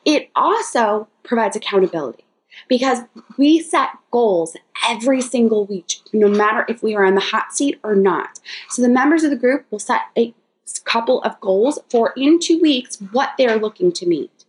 It 0.06 0.30
also 0.36 1.08
provides 1.24 1.56
accountability 1.56 2.24
because 2.68 3.00
we 3.38 3.60
set 3.60 3.90
goals 4.12 4.56
every 4.88 5.22
single 5.22 5.66
week, 5.66 5.96
no 6.14 6.28
matter 6.28 6.66
if 6.68 6.82
we 6.82 6.96
are 6.96 7.06
on 7.06 7.16
the 7.16 7.22
hot 7.22 7.54
seat 7.54 7.80
or 7.84 7.96
not. 7.96 8.40
So 8.70 8.82
the 8.82 8.90
members 8.90 9.24
of 9.24 9.30
the 9.30 9.36
group 9.36 9.66
will 9.70 9.80
set 9.80 10.02
a 10.18 10.34
couple 10.78 11.22
of 11.24 11.40
goals 11.40 11.80
for 11.90 12.14
in 12.16 12.40
two 12.40 12.60
weeks 12.60 12.98
what 13.12 13.32
they're 13.38 13.58
looking 13.58 13.92
to 13.94 14.06
meet. 14.06 14.46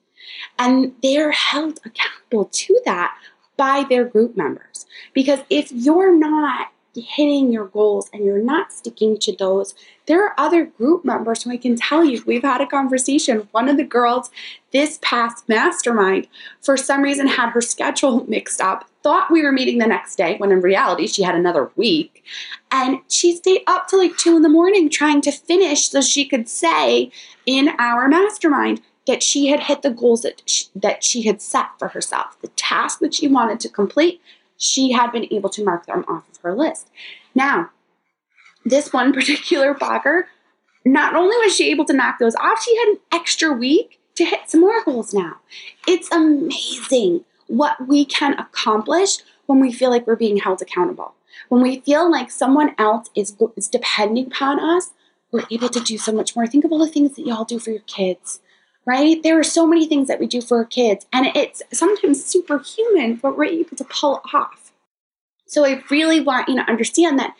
And 0.59 0.95
they're 1.03 1.33
held 1.33 1.81
accountable 1.85 2.47
to 2.47 2.81
that 2.85 3.17
by 3.57 3.85
their 3.89 4.05
group 4.05 4.37
members. 4.37 4.87
Because 5.15 5.41
if 5.51 5.71
you're 5.73 6.17
not 6.17 6.69
hitting 6.95 7.53
your 7.53 7.67
goals 7.67 8.11
and 8.13 8.25
you're 8.25 8.43
not 8.43 8.73
sticking 8.73 9.19
to 9.19 9.35
those, 9.37 9.75
there 10.07 10.25
are 10.25 10.35
other 10.39 10.65
group 10.65 11.05
members 11.05 11.43
who 11.43 11.51
I 11.51 11.57
can 11.57 11.77
tell 11.77 12.05
you, 12.05 12.23
we've 12.27 12.43
had 12.43 12.61
a 12.61 12.67
conversation. 12.67 13.49
One 13.53 13.69
of 13.69 13.77
the 13.77 13.85
girls 13.85 14.31
this 14.73 14.99
past 15.03 15.49
mastermind, 15.49 16.27
for 16.61 16.77
some 16.77 17.03
reason, 17.03 17.29
had 17.29 17.51
her 17.51 17.61
schedule 17.61 18.25
mixed 18.29 18.61
up, 18.61 18.90
thought 19.03 19.31
we 19.31 19.43
were 19.43 19.53
meeting 19.53 19.79
the 19.79 19.87
next 19.87 20.17
day, 20.17 20.37
when 20.39 20.53
in 20.53 20.61
reality, 20.61 21.07
she 21.07 21.23
had 21.23 21.35
another 21.35 21.71
week. 21.77 22.25
And 22.71 23.01
she 23.09 23.35
stayed 23.35 23.63
up 23.67 23.89
till 23.89 23.99
like 23.99 24.17
two 24.17 24.37
in 24.37 24.43
the 24.43 24.49
morning 24.49 24.89
trying 24.89 25.21
to 25.23 25.33
finish 25.33 25.89
so 25.89 26.01
she 26.01 26.25
could 26.25 26.49
say 26.49 27.11
in 27.47 27.71
our 27.79 28.09
mastermind, 28.09 28.81
that 29.07 29.23
she 29.23 29.49
had 29.49 29.61
hit 29.61 29.83
the 29.83 29.91
goals 29.91 30.23
that 30.23 30.43
she, 30.47 30.67
that 30.75 31.03
she 31.03 31.23
had 31.23 31.43
set 31.43 31.67
for 31.79 31.89
herself, 31.89 32.41
the 32.43 32.49
task 32.49 33.01
that 33.01 33.15
she 33.15 33.27
wanted 33.27 33.59
to 33.59 33.69
complete, 33.69 34.21
she 34.57 34.93
had 34.93 35.11
been 35.11 35.27
able 35.33 35.49
to 35.51 35.65
mark 35.65 35.87
them 35.87 36.05
off 36.07 36.29
of 36.31 36.37
her 36.43 36.55
list. 36.55 36.91
Now, 37.35 37.71
this 38.65 38.93
one 38.93 39.13
particular 39.15 39.75
blogger, 39.75 40.25
not 40.85 41.17
only 41.17 41.37
was 41.39 41.55
she 41.55 41.71
able 41.71 41.85
to 41.87 41.93
knock 41.93 42.19
those 42.19 42.37
off, 42.37 42.63
she 42.63 42.77
had 42.77 42.89
an 42.89 42.99
extra 43.13 43.53
week 43.53 43.99
to 44.15 44.25
hit 44.25 44.49
some 44.49 44.61
more 44.61 44.85
goals 44.85 45.15
now. 45.15 45.39
It's 45.89 46.11
amazing 46.13 47.25
what 47.51 47.89
we 47.89 48.05
can 48.05 48.39
accomplish 48.39 49.19
when 49.47 49.61
we 49.61 49.73
feel 49.73 49.91
like 49.91 50.07
we're 50.07 50.17
being 50.17 50.39
held 50.39 50.63
accountable. 50.63 51.15
When 51.49 51.63
we 51.63 51.81
feel 51.81 52.11
like 52.11 52.31
someone 52.31 52.75
else 52.79 53.11
is, 53.15 53.37
is 53.57 53.69
depending 53.69 54.27
upon 54.29 54.61
us, 54.61 54.91
we're 55.33 55.47
able 55.51 55.69
to 55.69 55.81
do 55.81 55.99
so 55.99 56.13
much 56.13 56.35
more. 56.35 56.47
Think 56.47 56.65
of 56.65 56.73
all 56.73 56.79
the 56.79 56.89
things 56.89 57.17
that 57.17 57.27
y'all 57.27 57.45
do 57.45 57.59
for 57.59 57.71
your 57.71 57.81
kids 57.83 58.41
right? 58.87 59.23
There 59.23 59.39
are 59.39 59.45
so 59.45 59.67
many 59.67 59.87
things 59.87 60.09
that 60.09 60.21
we 60.21 60.27
do 60.27 60.41
for 60.41 60.59
our 60.59 60.65
kids, 60.65 61.07
and 61.13 61.27
it's 61.37 61.63
sometimes 61.73 62.25
superhuman, 62.25 63.19
what 63.19 63.37
we're 63.37 63.45
able 63.45 63.77
to 63.77 63.85
pull 63.85 64.23
off. 64.33 64.73
So 65.47 65.65
I 65.65 65.83
really 65.91 66.21
want 66.21 66.49
you 66.49 66.57
to 66.57 66.71
understand 66.71 67.19
that 67.19 67.35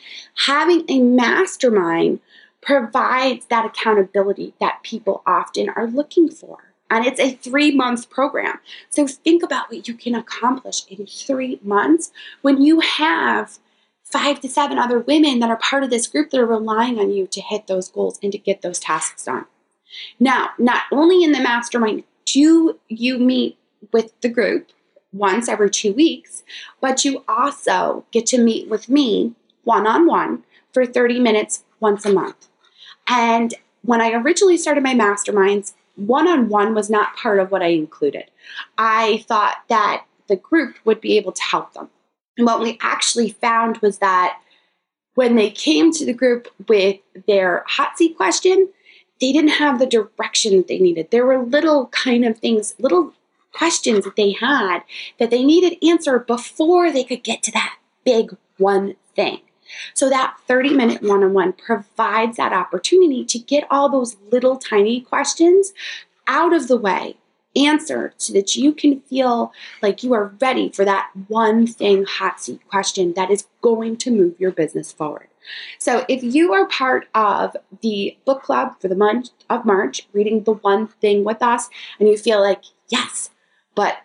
having 0.47 0.85
a 0.89 1.01
mastermind 1.01 2.21
provides 2.61 3.47
that 3.47 3.65
accountability 3.65 4.55
that 4.61 4.83
people 4.83 5.23
often 5.27 5.71
are 5.71 5.87
looking 5.87 6.29
for. 6.29 6.70
And 6.91 7.07
it's 7.07 7.21
a 7.21 7.35
three 7.35 7.71
month 7.71 8.11
program. 8.11 8.59
So 8.91 9.07
think 9.07 9.43
about 9.43 9.71
what 9.71 9.87
you 9.89 9.95
can 9.95 10.15
accomplish 10.15 10.85
in 10.89 11.07
three 11.07 11.61
months 11.63 12.11
when 12.43 12.61
you 12.61 12.81
have 12.81 13.59
five 14.05 14.41
to 14.41 14.49
seven 14.49 14.77
other 14.77 14.99
women 14.99 15.39
that 15.39 15.51
are 15.51 15.57
part 15.57 15.85
of 15.85 15.91
this 15.91 16.09
group 16.09 16.31
that 16.31 16.41
are 16.41 16.47
relying 16.47 16.99
on 16.99 17.13
you 17.13 17.29
to 17.29 17.41
hit 17.41 17.69
those 17.69 17.89
goals 17.89 18.19
and 18.23 18.33
to 18.33 18.39
get 18.39 18.63
those 18.63 18.81
tasks 18.81 19.25
done. 19.25 19.47
Now, 20.19 20.51
not 20.59 20.83
only 20.91 21.23
in 21.23 21.33
the 21.33 21.41
mastermind 21.41 22.05
do 22.27 22.79
you 22.89 23.19
meet 23.19 23.59
with 23.93 24.13
the 24.21 24.29
group 24.29 24.71
once 25.13 25.49
every 25.49 25.71
two 25.71 25.93
weeks, 25.93 26.43
but 26.81 27.05
you 27.05 27.25
also 27.27 28.05
get 28.11 28.27
to 28.27 28.39
meet 28.39 28.69
with 28.69 28.89
me 28.89 29.35
one 29.65 29.87
on 29.87 30.07
one 30.07 30.45
for 30.73 30.87
30 30.87 31.19
minutes 31.19 31.65
once 31.81 32.05
a 32.05 32.13
month. 32.13 32.49
And 33.07 33.55
when 33.83 34.01
I 34.01 34.13
originally 34.13 34.57
started 34.57 34.85
my 34.85 34.95
masterminds, 34.95 35.73
one 36.07 36.29
on 36.29 36.49
one 36.49 36.75
was 36.75 36.91
not 36.91 37.17
part 37.17 37.39
of 37.39 37.51
what 37.51 37.63
I 37.63 37.69
included. 37.69 38.25
I 38.79 39.25
thought 39.29 39.59
that 39.69 40.05
the 40.29 40.37
group 40.37 40.77
would 40.85 41.01
be 41.01 41.17
able 41.17 41.33
to 41.33 41.43
help 41.43 41.75
them. 41.75 41.89
And 42.37 42.47
what 42.47 42.61
we 42.61 42.79
actually 42.81 43.31
found 43.31 43.79
was 43.79 43.99
that 43.99 44.41
when 45.15 45.37
they 45.37 45.51
came 45.51 45.93
to 45.93 46.07
the 46.07 46.13
group 46.13 46.49
with 46.69 46.99
their 47.27 47.65
hot 47.67 47.99
seat 47.99 48.17
question, 48.17 48.69
they 49.21 49.33
didn't 49.33 49.51
have 49.51 49.79
the 49.79 49.87
direction 49.87 50.57
that 50.57 50.69
they 50.69 50.79
needed. 50.79 51.11
There 51.11 51.27
were 51.27 51.43
little 51.43 51.89
kind 51.89 52.25
of 52.25 52.39
things, 52.39 52.75
little 52.79 53.13
questions 53.53 54.05
that 54.05 54.17
they 54.17 54.33
had 54.33 54.81
that 55.19 55.31
they 55.31 55.45
needed 55.45 55.85
answered 55.87 56.27
before 56.27 56.91
they 56.91 57.05
could 57.05 57.23
get 57.23 57.43
to 57.43 57.53
that 57.53 57.77
big 58.05 58.35
one 58.57 58.95
thing. 59.15 59.41
So 59.95 60.09
that 60.09 60.37
30 60.47 60.75
minute 60.75 61.03
one 61.03 61.23
on 61.23 61.33
one 61.33 61.53
provides 61.53 62.37
that 62.37 62.53
opportunity 62.53 63.25
to 63.25 63.39
get 63.39 63.67
all 63.71 63.89
those 63.89 64.17
little 64.31 64.57
tiny 64.57 65.01
questions 65.01 65.73
out 66.27 66.55
of 66.55 66.69
the 66.69 66.77
way, 66.77 67.17
answered 67.57 68.15
so 68.17 68.33
that 68.33 68.57
you 68.57 68.73
can 68.73 69.01
feel 69.01 69.53
like 69.83 70.03
you 70.03 70.13
are 70.13 70.35
ready 70.41 70.71
for 70.71 70.85
that 70.85 71.11
one 71.29 71.67
thing 71.67 72.05
hot 72.05 72.41
seat 72.41 72.61
question 72.69 73.13
that 73.15 73.31
is 73.31 73.47
going 73.61 73.97
to 73.97 74.11
move 74.11 74.39
your 74.39 74.53
business 74.53 74.93
forward. 74.93 75.27
So, 75.79 76.05
if 76.09 76.23
you 76.23 76.53
are 76.53 76.67
part 76.67 77.09
of 77.15 77.57
the 77.81 78.17
book 78.25 78.43
club 78.43 78.75
for 78.81 78.89
the 78.89 78.95
month 78.95 79.31
of 79.49 79.65
March, 79.65 80.07
reading 80.13 80.45
the 80.45 80.53
one 80.53 80.87
thing 80.87 81.25
with 81.25 81.43
us, 81.43 81.69
and 81.99 82.09
you 82.09 82.17
feel 82.17 82.41
like, 82.41 82.63
yes, 82.89 83.31
but 83.75 83.99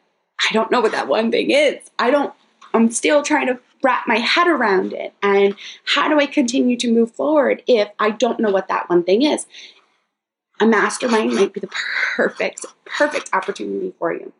I 0.50 0.54
don't 0.54 0.72
know 0.72 0.82
what 0.82 0.94
that 0.94 1.08
one 1.08 1.32
thing 1.32 1.52
is. 1.52 1.92
I 2.00 2.10
don't, 2.10 2.34
I'm 2.74 2.90
still 2.90 3.22
trying 3.22 3.48
to 3.48 3.60
wrap 3.86 4.08
my 4.08 4.18
head 4.18 4.48
around 4.48 4.94
it. 4.94 5.14
And 5.22 5.56
how 5.86 6.10
do 6.10 6.20
I 6.20 6.26
continue 6.26 6.76
to 6.78 6.92
move 6.92 7.12
forward 7.12 7.62
if 7.68 7.88
I 8.00 8.10
don't 8.10 8.40
know 8.40 8.50
what 8.50 8.68
that 8.68 8.90
one 8.90 9.04
thing 9.04 9.22
is? 9.22 9.46
A 10.60 10.66
mastermind 10.66 11.36
might 11.36 11.54
be 11.54 11.60
the 11.60 11.70
perfect, 12.16 12.66
perfect 12.86 13.30
opportunity 13.32 13.94
for 14.00 14.12
you. 14.12 14.34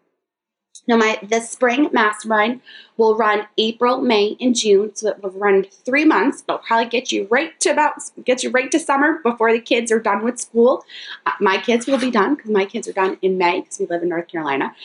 Now, 0.88 0.98
my 0.98 1.20
the 1.24 1.40
spring 1.42 1.90
mastermind 1.92 2.62
will 2.98 3.16
run 3.16 3.48
April, 3.58 4.02
May, 4.02 4.38
and 4.40 4.56
June, 4.56 4.96
so 4.96 5.10
it 5.10 5.22
will 5.22 5.32
run 5.32 5.66
three 5.86 6.06
months. 6.06 6.44
It'll 6.48 6.60
probably 6.60 6.88
get 6.88 7.12
you 7.12 7.28
right 7.32 7.60
to 7.62 7.70
about 7.70 7.96
get 8.24 8.44
you 8.44 8.50
right 8.52 8.72
to 8.72 8.80
summer 8.80 9.20
before 9.24 9.52
the 9.52 9.60
kids 9.60 9.92
are 9.92 10.00
done 10.00 10.24
with 10.24 10.40
school. 10.40 10.86
Uh, 11.26 11.32
my 11.40 11.58
kids 11.58 11.88
will 11.88 11.98
be 11.98 12.12
done 12.12 12.36
because 12.36 12.52
my 12.52 12.66
kids 12.66 12.88
are 12.88 12.94
done 12.94 13.18
in 13.22 13.38
May 13.38 13.62
because 13.62 13.80
we 13.80 13.88
live 13.88 14.04
in 14.04 14.10
North 14.10 14.28
Carolina. 14.28 14.76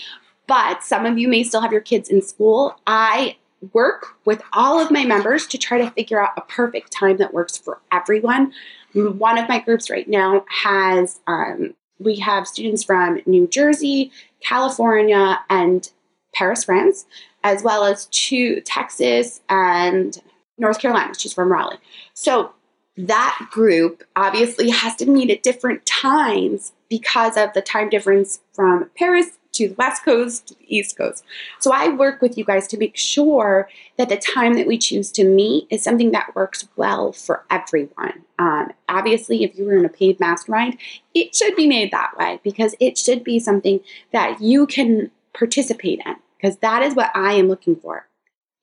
But 0.47 0.83
some 0.83 1.07
of 1.07 1.19
you 1.19 1.29
may 1.29 1.43
still 1.45 1.61
have 1.61 1.73
your 1.73 1.81
kids 1.81 2.09
in 2.09 2.23
school. 2.23 2.77
I 2.87 3.37
work 3.73 4.17
with 4.25 4.43
all 4.53 4.81
of 4.81 4.91
my 4.91 5.05
members 5.05 5.47
to 5.49 5.59
try 5.59 5.79
to 5.79 5.91
figure 5.91 6.21
out 6.21 6.31
a 6.37 6.41
perfect 6.43 6.91
time 6.93 7.19
that 7.19 7.35
works 7.35 7.57
for 7.57 7.81
everyone. 7.93 8.53
One 8.95 9.39
of 9.39 9.49
my 9.49 9.61
groups 9.61 9.91
right 9.91 10.09
now 10.09 10.45
has 10.49 11.21
um, 11.27 11.75
we 11.99 12.17
have 12.17 12.49
students 12.49 12.83
from 12.83 13.21
New 13.27 13.47
Jersey, 13.47 14.11
California, 14.41 15.39
and 15.51 15.89
Paris, 16.35 16.65
France, 16.65 17.05
as 17.45 17.63
well 17.63 17.85
as 17.85 18.07
to 18.07 18.61
Texas 18.63 19.41
and 19.49 20.21
North 20.59 20.81
Carolina. 20.81 21.15
She's 21.17 21.35
from 21.35 21.53
Raleigh. 21.53 21.79
So 22.15 22.53
that 22.97 23.49
group 23.51 24.03
obviously 24.17 24.71
has 24.71 24.97
to 24.97 25.07
meet 25.07 25.31
at 25.31 25.43
different 25.43 25.85
times 25.87 26.73
because 26.89 27.37
of 27.37 27.53
the 27.53 27.63
time 27.63 27.89
difference 27.89 28.41
from 28.53 28.91
Paris 28.97 29.39
to 29.53 29.69
the 29.69 29.75
West 29.75 30.05
Coast 30.05 30.49
to 30.49 30.55
the 30.55 30.77
East 30.77 30.97
Coast. 30.97 31.25
So 31.59 31.73
I 31.73 31.89
work 31.89 32.23
with 32.23 32.39
you 32.39 32.45
guys 32.45 32.67
to 32.69 32.79
make 32.79 32.97
sure 32.97 33.69
that 33.97 34.09
the 34.09 34.17
time 34.17 34.55
that 34.55 34.67
we 34.67 34.79
choose 34.79 35.11
to 35.13 35.25
meet 35.25 35.67
is 35.71 35.83
something 35.83 36.13
that 36.13 36.35
works 36.35 36.69
well 36.77 37.13
for 37.13 37.45
everyone. 37.51 38.25
Um, 38.39 38.73
obviously, 38.89 39.45
if 39.45 39.59
you 39.59 39.65
were 39.65 39.77
in 39.77 39.85
a 39.85 39.91
paid 39.91 40.21
mastermind, 40.21 40.79
it 41.15 41.35
should 41.35 41.57
be 41.57 41.67
made 41.67 41.91
that 41.91 42.17
way 42.19 42.41
because 42.43 42.75
it 42.81 42.97
should 42.97 43.25
be 43.25 43.39
something 43.39 43.81
that 44.13 44.41
you 44.41 44.67
can 44.67 45.11
participate 45.33 46.01
in 46.05 46.17
because 46.37 46.57
that 46.59 46.83
is 46.83 46.95
what 46.95 47.11
I 47.15 47.35
am 47.35 47.49
looking 47.49 47.77
for. 47.77 48.07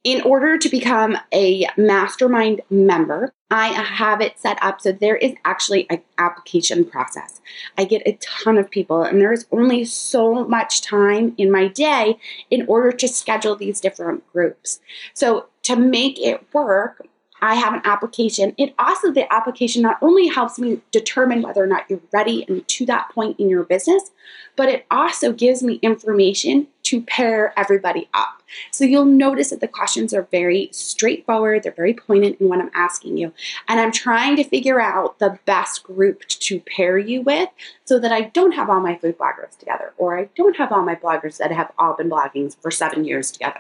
In 0.04 0.22
order 0.22 0.58
to 0.58 0.70
become 0.70 1.18
a 1.34 1.68
mastermind 1.76 2.62
member, 2.70 3.34
I 3.50 3.68
have 3.68 4.20
it 4.20 4.38
set 4.38 4.62
up 4.62 4.82
so 4.82 4.92
there 4.92 5.16
is 5.16 5.34
actually 5.46 5.90
an 5.90 6.02
application 6.18 6.84
process. 6.84 7.40
I 7.78 7.86
get 7.86 8.02
a 8.06 8.18
ton 8.20 8.58
of 8.58 8.70
people, 8.70 9.04
and 9.04 9.22
there's 9.22 9.46
only 9.52 9.86
so 9.86 10.46
much 10.46 10.82
time 10.82 11.34
in 11.38 11.50
my 11.50 11.70
day 11.70 12.18
in 12.52 12.66
order 12.68 12.92
to 12.92 13.08
schedule 13.08 13.56
these 13.56 13.80
different 13.80 14.30
groups. 14.34 14.82
So, 15.14 15.46
to 15.64 15.78
make 15.78 16.20
it 16.20 16.46
work, 16.54 17.06
I 17.42 17.56
have 17.56 17.74
an 17.74 17.82
application. 17.84 18.54
It 18.58 18.74
also, 18.80 19.12
the 19.12 19.32
application 19.32 19.82
not 19.82 19.98
only 20.02 20.28
helps 20.28 20.60
me 20.60 20.82
determine 20.92 21.42
whether 21.42 21.64
or 21.64 21.68
not 21.68 21.86
you're 21.90 22.02
ready 22.12 22.46
and 22.48 22.68
to 22.68 22.86
that 22.88 23.10
point 23.14 23.40
in 23.40 23.50
your 23.50 23.64
business, 23.64 24.12
but 24.56 24.70
it 24.70 24.86
also 24.90 25.32
gives 25.32 25.62
me 25.62 25.76
information 25.82 26.68
to 26.88 27.02
pair 27.02 27.54
everybody 27.60 28.08
up. 28.14 28.42
So 28.72 28.86
you'll 28.86 29.04
notice 29.04 29.50
that 29.50 29.60
the 29.60 29.68
questions 29.68 30.14
are 30.14 30.28
very 30.32 30.70
straightforward, 30.72 31.64
they're 31.64 31.74
very 31.74 31.94
poignant 31.94 32.40
in 32.40 32.48
what 32.48 32.60
I'm 32.60 32.72
asking 32.74 33.18
you. 33.18 33.34
And 33.68 33.80
I'm 33.80 33.92
trying 33.92 34.38
to 34.38 34.46
figure 34.46 34.80
out 34.80 35.20
the 35.20 35.38
best 35.46 35.84
group 35.84 36.26
to 36.28 36.62
pair 36.62 36.98
you 36.98 37.22
with 37.22 37.50
so 37.84 38.00
that 38.00 38.14
I 38.14 38.22
don't 38.22 38.54
have 38.54 38.70
all 38.70 38.80
my 38.80 38.96
food 38.96 39.18
bloggers 39.18 39.58
together 39.58 39.94
or 39.98 40.18
I 40.18 40.30
don't 40.38 40.56
have 40.56 40.72
all 40.72 40.84
my 40.84 40.96
bloggers 40.96 41.38
that 41.38 41.52
have 41.52 41.74
all 41.78 41.94
been 41.94 42.10
blogging 42.10 42.56
for 42.62 42.72
seven 42.72 43.04
years 43.04 43.32
together. 43.32 43.60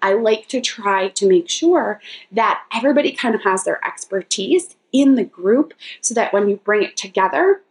I 0.00 0.12
like 0.12 0.46
to 0.48 0.60
try 0.60 1.08
to 1.08 1.28
make 1.28 1.50
sure 1.50 2.00
that 2.30 2.62
everybody 2.72 3.10
kind 3.10 3.34
of 3.34 3.42
has 3.42 3.64
their 3.64 3.84
expertise 3.84 4.76
in 4.92 5.16
the 5.16 5.24
group 5.24 5.74
so 6.00 6.14
that 6.14 6.32
when 6.32 6.48
you 6.48 6.56
bring 6.58 6.84
it 6.84 6.96
together, 6.96 7.62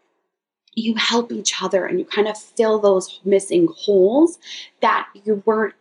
you 0.78 0.96
help 0.96 1.32
each 1.32 1.62
other 1.62 1.86
and 1.86 2.00
you 2.00 2.06
kind 2.06 2.28
of 2.28 2.38
fill 2.38 2.80
those 2.80 3.20
missing 3.26 3.68
holes 3.76 4.38
that 4.82 5.08
you 5.26 5.42
weren't 5.46 5.74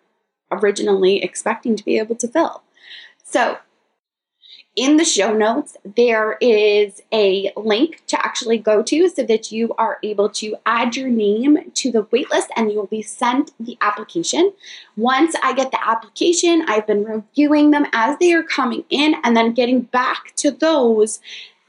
originally 0.51 1.23
expecting 1.23 1.77
to 1.77 1.85
be 1.85 1.99
able 1.99 2.17
to 2.17 2.29
fill. 2.29 2.63
So, 3.23 3.59
in 4.75 4.99
the 4.99 5.07
show 5.07 5.33
notes, 5.33 5.75
there 5.97 6.37
is 6.39 7.01
a 7.11 7.51
link 7.57 8.03
to 8.09 8.25
actually 8.25 8.59
go 8.59 8.83
to 8.83 9.09
so 9.09 9.23
that 9.23 9.51
you 9.51 9.75
are 9.79 9.99
able 10.03 10.29
to 10.29 10.55
add 10.67 10.97
your 10.97 11.09
name 11.09 11.71
to 11.73 11.91
the 11.91 12.05
waitlist 12.05 12.49
and 12.57 12.71
you 12.71 12.77
will 12.77 12.87
be 12.87 13.01
sent 13.01 13.53
the 13.59 13.79
application. 13.81 14.53
Once 14.95 15.35
I 15.43 15.55
get 15.55 15.71
the 15.71 15.83
application, 15.83 16.63
I've 16.69 16.87
been 16.87 17.05
reviewing 17.05 17.71
them 17.71 17.87
as 17.95 18.19
they 18.19 18.35
are 18.35 18.43
coming 18.43 18.85
in 18.91 19.15
and 19.25 19.35
then 19.35 19.55
getting 19.55 19.81
back 19.81 20.35
to 20.37 20.51
those 20.51 21.21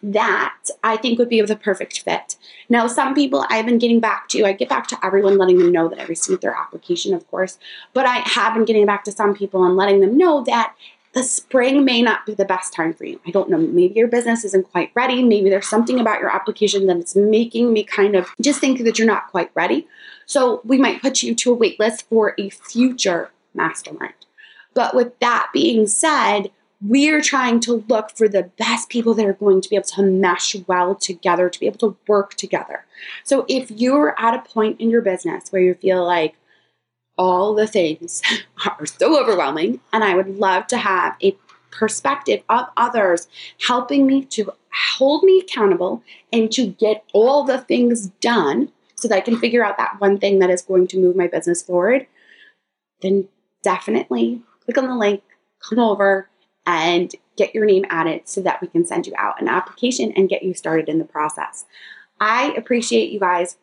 that 0.03 0.69
I 0.83 0.97
think 0.97 1.17
would 1.17 1.29
be 1.29 1.41
the 1.41 1.55
perfect 1.55 2.01
fit. 2.01 2.35
Now, 2.69 2.87
some 2.87 3.15
people 3.15 3.45
I've 3.49 3.65
been 3.65 3.79
getting 3.79 3.99
back 3.99 4.29
to, 4.29 4.45
I 4.45 4.53
get 4.53 4.69
back 4.69 4.87
to 4.87 5.05
everyone 5.05 5.37
letting 5.37 5.57
them 5.57 5.71
know 5.71 5.87
that 5.87 5.99
I 5.99 6.05
received 6.05 6.41
their 6.41 6.55
application, 6.55 7.13
of 7.13 7.27
course, 7.29 7.57
but 7.93 8.05
I 8.05 8.17
have 8.17 8.53
been 8.53 8.65
getting 8.65 8.85
back 8.85 9.03
to 9.05 9.11
some 9.11 9.33
people 9.33 9.63
and 9.63 9.75
letting 9.75 10.01
them 10.01 10.17
know 10.17 10.43
that 10.43 10.75
the 11.13 11.23
spring 11.23 11.83
may 11.83 12.01
not 12.01 12.27
be 12.27 12.35
the 12.35 12.45
best 12.45 12.73
time 12.73 12.93
for 12.93 13.05
you. 13.05 13.19
I 13.25 13.31
don't 13.31 13.49
know. 13.49 13.57
Maybe 13.57 13.95
your 13.95 14.07
business 14.07 14.45
isn't 14.45 14.71
quite 14.71 14.91
ready. 14.93 15.23
Maybe 15.23 15.49
there's 15.49 15.67
something 15.67 15.99
about 15.99 16.19
your 16.19 16.29
application 16.29 16.85
that's 16.85 17.15
making 17.15 17.73
me 17.73 17.83
kind 17.83 18.15
of 18.15 18.29
just 18.39 18.59
think 18.59 18.83
that 18.83 18.99
you're 18.99 19.07
not 19.07 19.31
quite 19.31 19.49
ready. 19.55 19.87
So 20.27 20.61
we 20.63 20.77
might 20.77 21.01
put 21.01 21.23
you 21.23 21.33
to 21.33 21.51
a 21.51 21.55
wait 21.55 21.79
list 21.79 22.07
for 22.07 22.35
a 22.37 22.49
future 22.49 23.31
mastermind. 23.55 24.13
But 24.75 24.93
with 24.93 25.17
that 25.19 25.49
being 25.53 25.87
said, 25.87 26.51
we're 26.81 27.21
trying 27.21 27.59
to 27.61 27.83
look 27.87 28.11
for 28.11 28.27
the 28.27 28.43
best 28.57 28.89
people 28.89 29.13
that 29.15 29.25
are 29.25 29.33
going 29.33 29.61
to 29.61 29.69
be 29.69 29.75
able 29.75 29.87
to 29.87 30.03
mesh 30.03 30.55
well 30.67 30.93
together, 30.93 31.49
to 31.49 31.59
be 31.59 31.65
able 31.65 31.79
to 31.79 31.97
work 32.07 32.35
together. 32.35 32.85
So 33.23 33.45
if 33.49 33.71
you're 33.71 34.19
at 34.19 34.35
a 34.35 34.47
point 34.47 34.79
in 34.79 34.89
your 34.89 35.01
business 35.01 35.51
where 35.51 35.61
you 35.61 35.73
feel 35.73 36.05
like, 36.05 36.35
all 37.17 37.55
the 37.55 37.67
things 37.67 38.21
are 38.65 38.85
so 38.85 39.19
overwhelming. 39.19 39.79
And 39.91 40.03
I 40.03 40.15
would 40.15 40.37
love 40.37 40.67
to 40.67 40.77
have 40.77 41.15
a 41.21 41.35
perspective 41.71 42.41
of 42.49 42.67
others 42.77 43.27
helping 43.65 44.07
me 44.07 44.23
to 44.25 44.51
hold 44.97 45.23
me 45.23 45.39
accountable 45.39 46.03
and 46.31 46.51
to 46.51 46.67
get 46.67 47.03
all 47.13 47.43
the 47.43 47.59
things 47.59 48.07
done 48.21 48.71
so 48.95 49.07
that 49.07 49.15
I 49.15 49.21
can 49.21 49.37
figure 49.37 49.63
out 49.63 49.77
that 49.77 49.99
one 49.99 50.17
thing 50.17 50.39
that 50.39 50.49
is 50.49 50.61
going 50.61 50.87
to 50.87 50.99
move 50.99 51.15
my 51.15 51.27
business 51.27 51.61
forward, 51.61 52.07
then 53.01 53.27
definitely 53.63 54.41
click 54.65 54.77
on 54.77 54.87
the 54.87 54.95
link, 54.95 55.21
come 55.67 55.79
over, 55.79 56.29
and 56.67 57.15
get 57.37 57.55
your 57.55 57.65
name 57.65 57.85
added 57.89 58.21
so 58.25 58.41
that 58.41 58.61
we 58.61 58.67
can 58.67 58.85
send 58.85 59.07
you 59.07 59.13
out 59.17 59.41
an 59.41 59.47
application 59.47 60.11
and 60.11 60.29
get 60.29 60.43
you 60.43 60.53
started 60.53 60.89
in 60.89 60.99
the 60.99 61.05
process. 61.05 61.65
I 62.19 62.53
appreciate 62.57 63.11
you 63.11 63.19
guys 63.19 63.57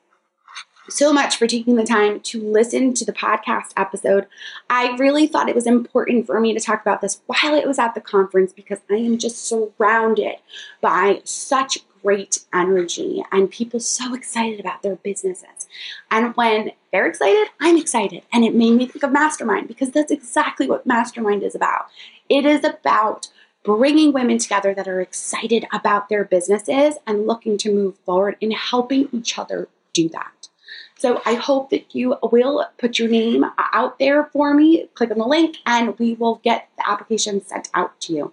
so 0.88 1.12
much 1.12 1.37
for 1.37 1.46
taking 1.46 1.76
the 1.76 1.84
time 1.84 2.20
to 2.20 2.42
listen 2.42 2.94
to 2.94 3.04
the 3.04 3.12
podcast 3.12 3.73
episode. 3.76 4.26
I 4.68 4.96
really 4.96 5.26
thought 5.26 5.49
it 5.49 5.54
was 5.54 5.66
important 5.66 6.26
for 6.26 6.40
me 6.40 6.52
to 6.54 6.61
talk 6.61 6.80
about 6.80 7.00
this 7.00 7.20
while 7.26 7.54
it 7.54 7.66
was 7.66 7.78
at 7.78 7.94
the 7.94 8.00
conference 8.00 8.52
because 8.52 8.78
I 8.90 8.96
am 8.96 9.18
just 9.18 9.46
surrounded 9.46 10.37
by 10.80 11.20
such 11.25 11.78
great 12.04 12.40
energy 12.52 13.25
and 13.32 13.50
people 13.50 13.80
so 13.80 14.14
excited 14.14 14.61
about 14.61 14.82
their 14.82 14.96
businesses. 14.96 15.66
And 16.11 16.37
when 16.37 16.73
they're 16.92 17.06
excited, 17.06 17.49
I'm 17.61 17.78
excited. 17.78 18.23
And 18.30 18.44
it 18.44 18.54
made 18.54 18.75
me 18.75 18.87
think 18.87 19.02
of 19.02 19.11
Mastermind 19.11 19.68
because 19.68 19.90
that's 19.90 20.12
exactly 20.12 20.68
what 20.68 20.87
Mastermind 20.87 21.42
is 21.42 21.54
about. 21.54 21.87
It 22.28 22.44
is 22.44 22.62
about 22.62 23.28
bringing 23.64 24.12
women 24.12 24.37
together 24.37 24.75
that 24.75 24.87
are 24.87 25.00
excited 25.00 25.66
about 25.73 26.11
their 26.11 26.25
businesses 26.25 26.96
and 27.06 27.26
looking 27.26 27.56
to 27.58 27.75
move 27.75 27.96
forward 28.04 28.37
and 28.42 28.52
helping 28.52 29.08
each 29.11 29.38
other 29.38 29.68
do 29.94 30.11
that. 30.11 30.49
So 30.96 31.23
I 31.25 31.34
hope 31.34 31.70
that 31.70 31.94
you 31.94 32.16
will 32.30 32.66
put 32.76 32.99
your 32.99 33.08
name 33.08 33.46
out 33.73 33.99
there 33.99 34.25
for 34.26 34.52
me. 34.52 34.88
Click 34.94 35.11
on 35.11 35.18
the 35.18 35.25
link 35.25 35.56
and 35.64 35.99
we 35.99 36.14
will 36.14 36.40
get 36.44 36.68
the 36.76 36.88
application 36.88 37.44
sent 37.44 37.70
out 37.73 37.99
to 38.02 38.12
you. 38.12 38.32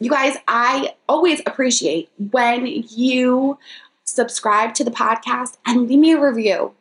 You 0.00 0.10
guys, 0.10 0.36
I 0.48 0.94
always 1.08 1.40
appreciate 1.46 2.10
when 2.30 2.66
you 2.66 3.58
subscribe 4.04 4.74
to 4.74 4.84
the 4.84 4.90
podcast 4.90 5.56
and 5.66 5.88
leave 5.88 5.98
me 5.98 6.12
a 6.12 6.20
review. 6.20 6.74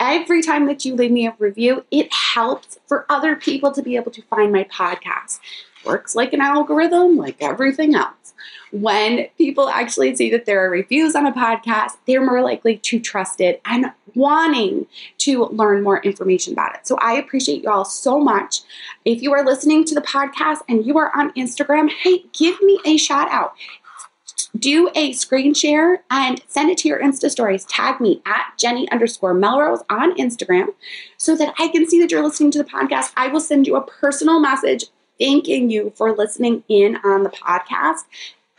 Every 0.00 0.42
time 0.42 0.66
that 0.66 0.84
you 0.84 0.94
leave 0.94 1.10
me 1.10 1.26
a 1.26 1.34
review, 1.38 1.84
it 1.90 2.12
helps 2.12 2.78
for 2.86 3.04
other 3.08 3.36
people 3.36 3.72
to 3.72 3.82
be 3.82 3.96
able 3.96 4.12
to 4.12 4.22
find 4.22 4.52
my 4.52 4.64
podcast. 4.64 5.40
Works 5.88 6.14
like 6.14 6.32
an 6.32 6.40
algorithm, 6.40 7.16
like 7.16 7.36
everything 7.40 7.94
else 7.94 8.18
when 8.70 9.26
people 9.38 9.68
actually 9.68 10.14
see 10.14 10.30
that 10.30 10.46
there 10.46 10.64
are 10.64 10.70
reviews 10.70 11.14
on 11.14 11.26
a 11.26 11.32
podcast, 11.32 11.92
they're 12.06 12.24
more 12.24 12.42
likely 12.42 12.76
to 12.78 13.00
trust 13.00 13.40
it 13.40 13.60
and 13.64 13.86
wanting 14.14 14.86
to 15.18 15.46
learn 15.46 15.82
more 15.82 16.02
information 16.02 16.52
about 16.52 16.74
it. 16.74 16.86
So 16.86 16.96
I 17.00 17.14
appreciate 17.14 17.62
you 17.62 17.70
all 17.70 17.84
so 17.84 18.18
much. 18.18 18.60
If 19.04 19.22
you 19.22 19.32
are 19.32 19.44
listening 19.44 19.84
to 19.86 19.94
the 19.94 20.02
podcast 20.02 20.58
and 20.68 20.84
you 20.84 20.98
are 20.98 21.16
on 21.16 21.32
Instagram, 21.32 21.90
hey, 21.90 22.24
give 22.32 22.60
me 22.62 22.80
a 22.84 22.96
shout 22.96 23.30
out 23.30 23.54
do 24.58 24.90
a 24.94 25.12
screen 25.12 25.52
share 25.52 26.02
and 26.10 26.40
send 26.48 26.70
it 26.70 26.78
to 26.78 26.88
your 26.88 27.00
Insta 27.00 27.30
stories. 27.30 27.64
Tag 27.66 28.00
me 28.00 28.22
at 28.24 28.54
Jenny 28.56 28.90
underscore 28.90 29.34
Melrose 29.34 29.82
on 29.90 30.16
Instagram 30.16 30.68
so 31.16 31.36
that 31.36 31.54
I 31.58 31.68
can 31.68 31.88
see 31.88 32.00
that 32.00 32.10
you're 32.10 32.22
listening 32.22 32.50
to 32.52 32.58
the 32.58 32.64
podcast. 32.64 33.12
I 33.16 33.28
will 33.28 33.40
send 33.40 33.66
you 33.66 33.76
a 33.76 33.86
personal 33.86 34.40
message 34.40 34.86
thanking 35.18 35.70
you 35.70 35.92
for 35.96 36.14
listening 36.14 36.64
in 36.68 36.96
on 37.04 37.22
the 37.22 37.30
podcast 37.30 38.04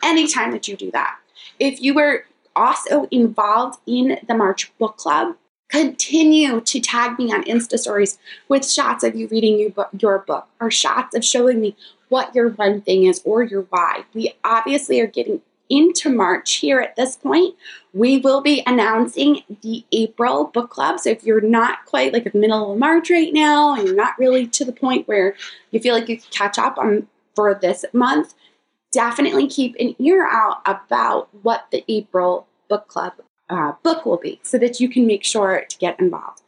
anytime 0.04 0.52
that 0.52 0.68
you 0.68 0.76
do 0.76 0.92
that. 0.92 1.18
If 1.60 1.82
you 1.82 1.94
were 1.94 2.26
also 2.56 3.08
involved 3.12 3.80
in 3.86 4.20
the 4.28 4.36
March 4.36 4.72
Book 4.78 4.98
Club, 4.98 5.36
continue 5.70 6.62
to 6.62 6.80
tag 6.80 7.20
me 7.20 7.32
on 7.32 7.44
Insta 7.44 7.78
stories 7.78 8.18
with 8.48 8.70
shots 8.70 9.04
of 9.04 9.16
you 9.16 9.28
reading 9.28 9.74
your 10.00 10.20
book 10.20 10.48
or 10.60 10.72
shots 10.72 11.16
of 11.16 11.24
showing 11.24 11.62
me 11.62 11.76
what 12.10 12.34
your 12.34 12.50
one 12.50 12.82
thing 12.82 13.04
is 13.04 13.22
or 13.24 13.44
your 13.44 13.62
why. 13.70 14.04
We 14.14 14.34
obviously 14.44 15.00
are 15.00 15.08
getting 15.08 15.42
into 15.70 16.10
March 16.10 16.56
here 16.56 16.80
at 16.80 16.96
this 16.96 17.18
point. 17.18 17.56
We 17.94 18.18
will 18.18 18.42
be 18.42 18.64
announcing 18.66 19.44
the 19.62 19.86
April 19.92 20.46
book 20.46 20.70
club. 20.70 21.00
So 21.00 21.10
if 21.10 21.24
you're 21.24 21.42
not 21.42 21.86
quite 21.86 22.14
like 22.14 22.32
the 22.32 22.38
middle 22.38 22.74
of 22.74 22.80
March 22.80 23.10
right 23.10 23.34
now 23.34 23.76
and 23.76 23.88
you're 23.88 23.96
not 23.96 24.18
really 24.18 24.48
to 24.48 24.66
the 24.66 24.72
point 24.72 25.08
where 25.08 25.36
you 25.72 25.80
feel 25.80 25.96
like 25.96 26.10
you 26.10 26.18
can 26.18 26.30
catch 26.32 26.58
up 26.58 26.78
on 26.78 27.08
for 27.36 27.54
this 27.54 27.86
month, 27.94 28.34
definitely 28.92 29.48
keep 29.48 29.76
an 29.80 29.96
ear 30.00 30.28
out 30.28 30.62
about 30.66 31.30
what 31.44 31.68
the 31.72 31.84
April 31.88 32.48
book 32.68 32.88
club 32.88 33.14
uh, 33.50 33.74
book 33.84 34.06
will 34.06 34.18
be 34.18 34.40
so 34.44 34.58
that 34.58 34.80
you 34.80 34.90
can 34.90 35.08
make 35.08 35.24
sure 35.24 35.66
to 35.68 35.78
get 35.78 36.00
involved. 36.00 36.42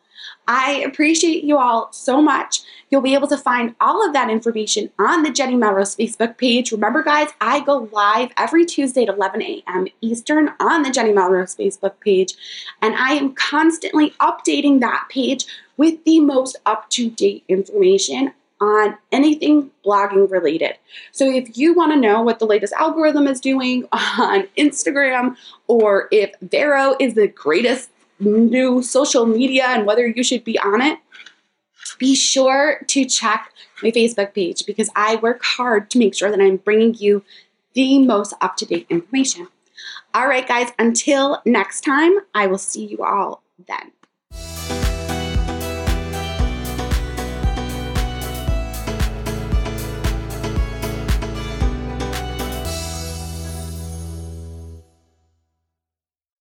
I 0.54 0.84
appreciate 0.86 1.46
you 1.46 1.58
all 1.58 1.94
so 1.94 2.22
much. 2.22 2.60
You'll 2.90 3.00
be 3.00 3.14
able 3.14 3.30
to 3.30 3.38
find 3.38 3.74
all 3.80 4.06
of 4.06 4.12
that 4.12 4.30
information 4.30 4.90
on 5.00 5.24
the 5.24 5.32
Jenny 5.32 5.56
Melrose 5.56 5.96
Facebook 5.96 6.38
page. 6.38 6.74
Remember, 6.74 7.04
guys, 7.04 7.30
I 7.40 7.62
go 7.62 7.88
live 7.94 8.32
every 8.36 8.66
Tuesday 8.66 9.04
at 9.04 9.16
11 9.16 9.42
a.m. 9.42 9.88
Eastern 10.02 10.52
on 10.60 10.84
the 10.84 10.92
Jenny 10.92 11.14
Melrose 11.14 11.56
Facebook 11.56 12.02
page, 12.02 12.34
and 12.82 12.96
I 12.96 13.14
am 13.14 13.34
constantly 13.34 14.10
updating 14.20 14.82
that 14.82 15.08
page 15.10 15.46
with 15.78 16.04
the 16.04 16.20
most 16.20 16.58
up 16.66 16.90
to 16.90 17.10
date 17.10 17.46
information 17.48 18.34
on 18.60 18.98
anything 19.14 19.72
blogging 19.86 20.30
related. 20.30 20.74
So 21.14 21.32
if 21.32 21.58
you 21.58 21.74
want 21.74 21.94
to 21.94 21.98
know 21.98 22.22
what 22.22 22.40
the 22.40 22.46
latest 22.46 22.74
algorithm 22.74 23.26
is 23.26 23.40
doing 23.40 23.88
on 23.94 24.50
Instagram 24.58 25.38
or 25.68 26.10
if 26.12 26.34
Vero 26.42 26.98
is 27.00 27.14
the 27.14 27.30
greatest 27.30 27.90
new 28.22 28.82
social 28.82 29.26
media 29.26 29.66
and 29.68 29.86
whether 29.86 30.08
you 30.08 30.24
should 30.24 30.44
be 30.44 30.58
on 30.60 30.82
it, 30.82 31.00
be 31.98 32.16
sure 32.16 32.84
to 32.88 33.06
check 33.06 33.52
my 33.84 33.92
Facebook 33.92 34.34
page 34.34 34.66
because 34.66 34.90
I 34.96 35.16
work 35.18 35.44
hard 35.44 35.90
to 35.92 36.00
make 36.00 36.16
sure 36.16 36.32
that 36.32 36.42
I'm 36.42 36.58
bringing 36.58 36.94
you 36.96 37.24
the 37.74 38.06
most 38.06 38.34
up 38.42 38.58
to 38.58 38.66
date 38.66 38.88
information. 38.90 39.48
All 40.14 40.28
right, 40.28 40.48
guys, 40.48 40.70
until 40.78 41.42
next 41.46 41.82
time, 41.82 42.20
I 42.34 42.48
will 42.48 42.58
see 42.58 42.86
you 42.86 43.04
all 43.04 43.44
then. 43.68 43.92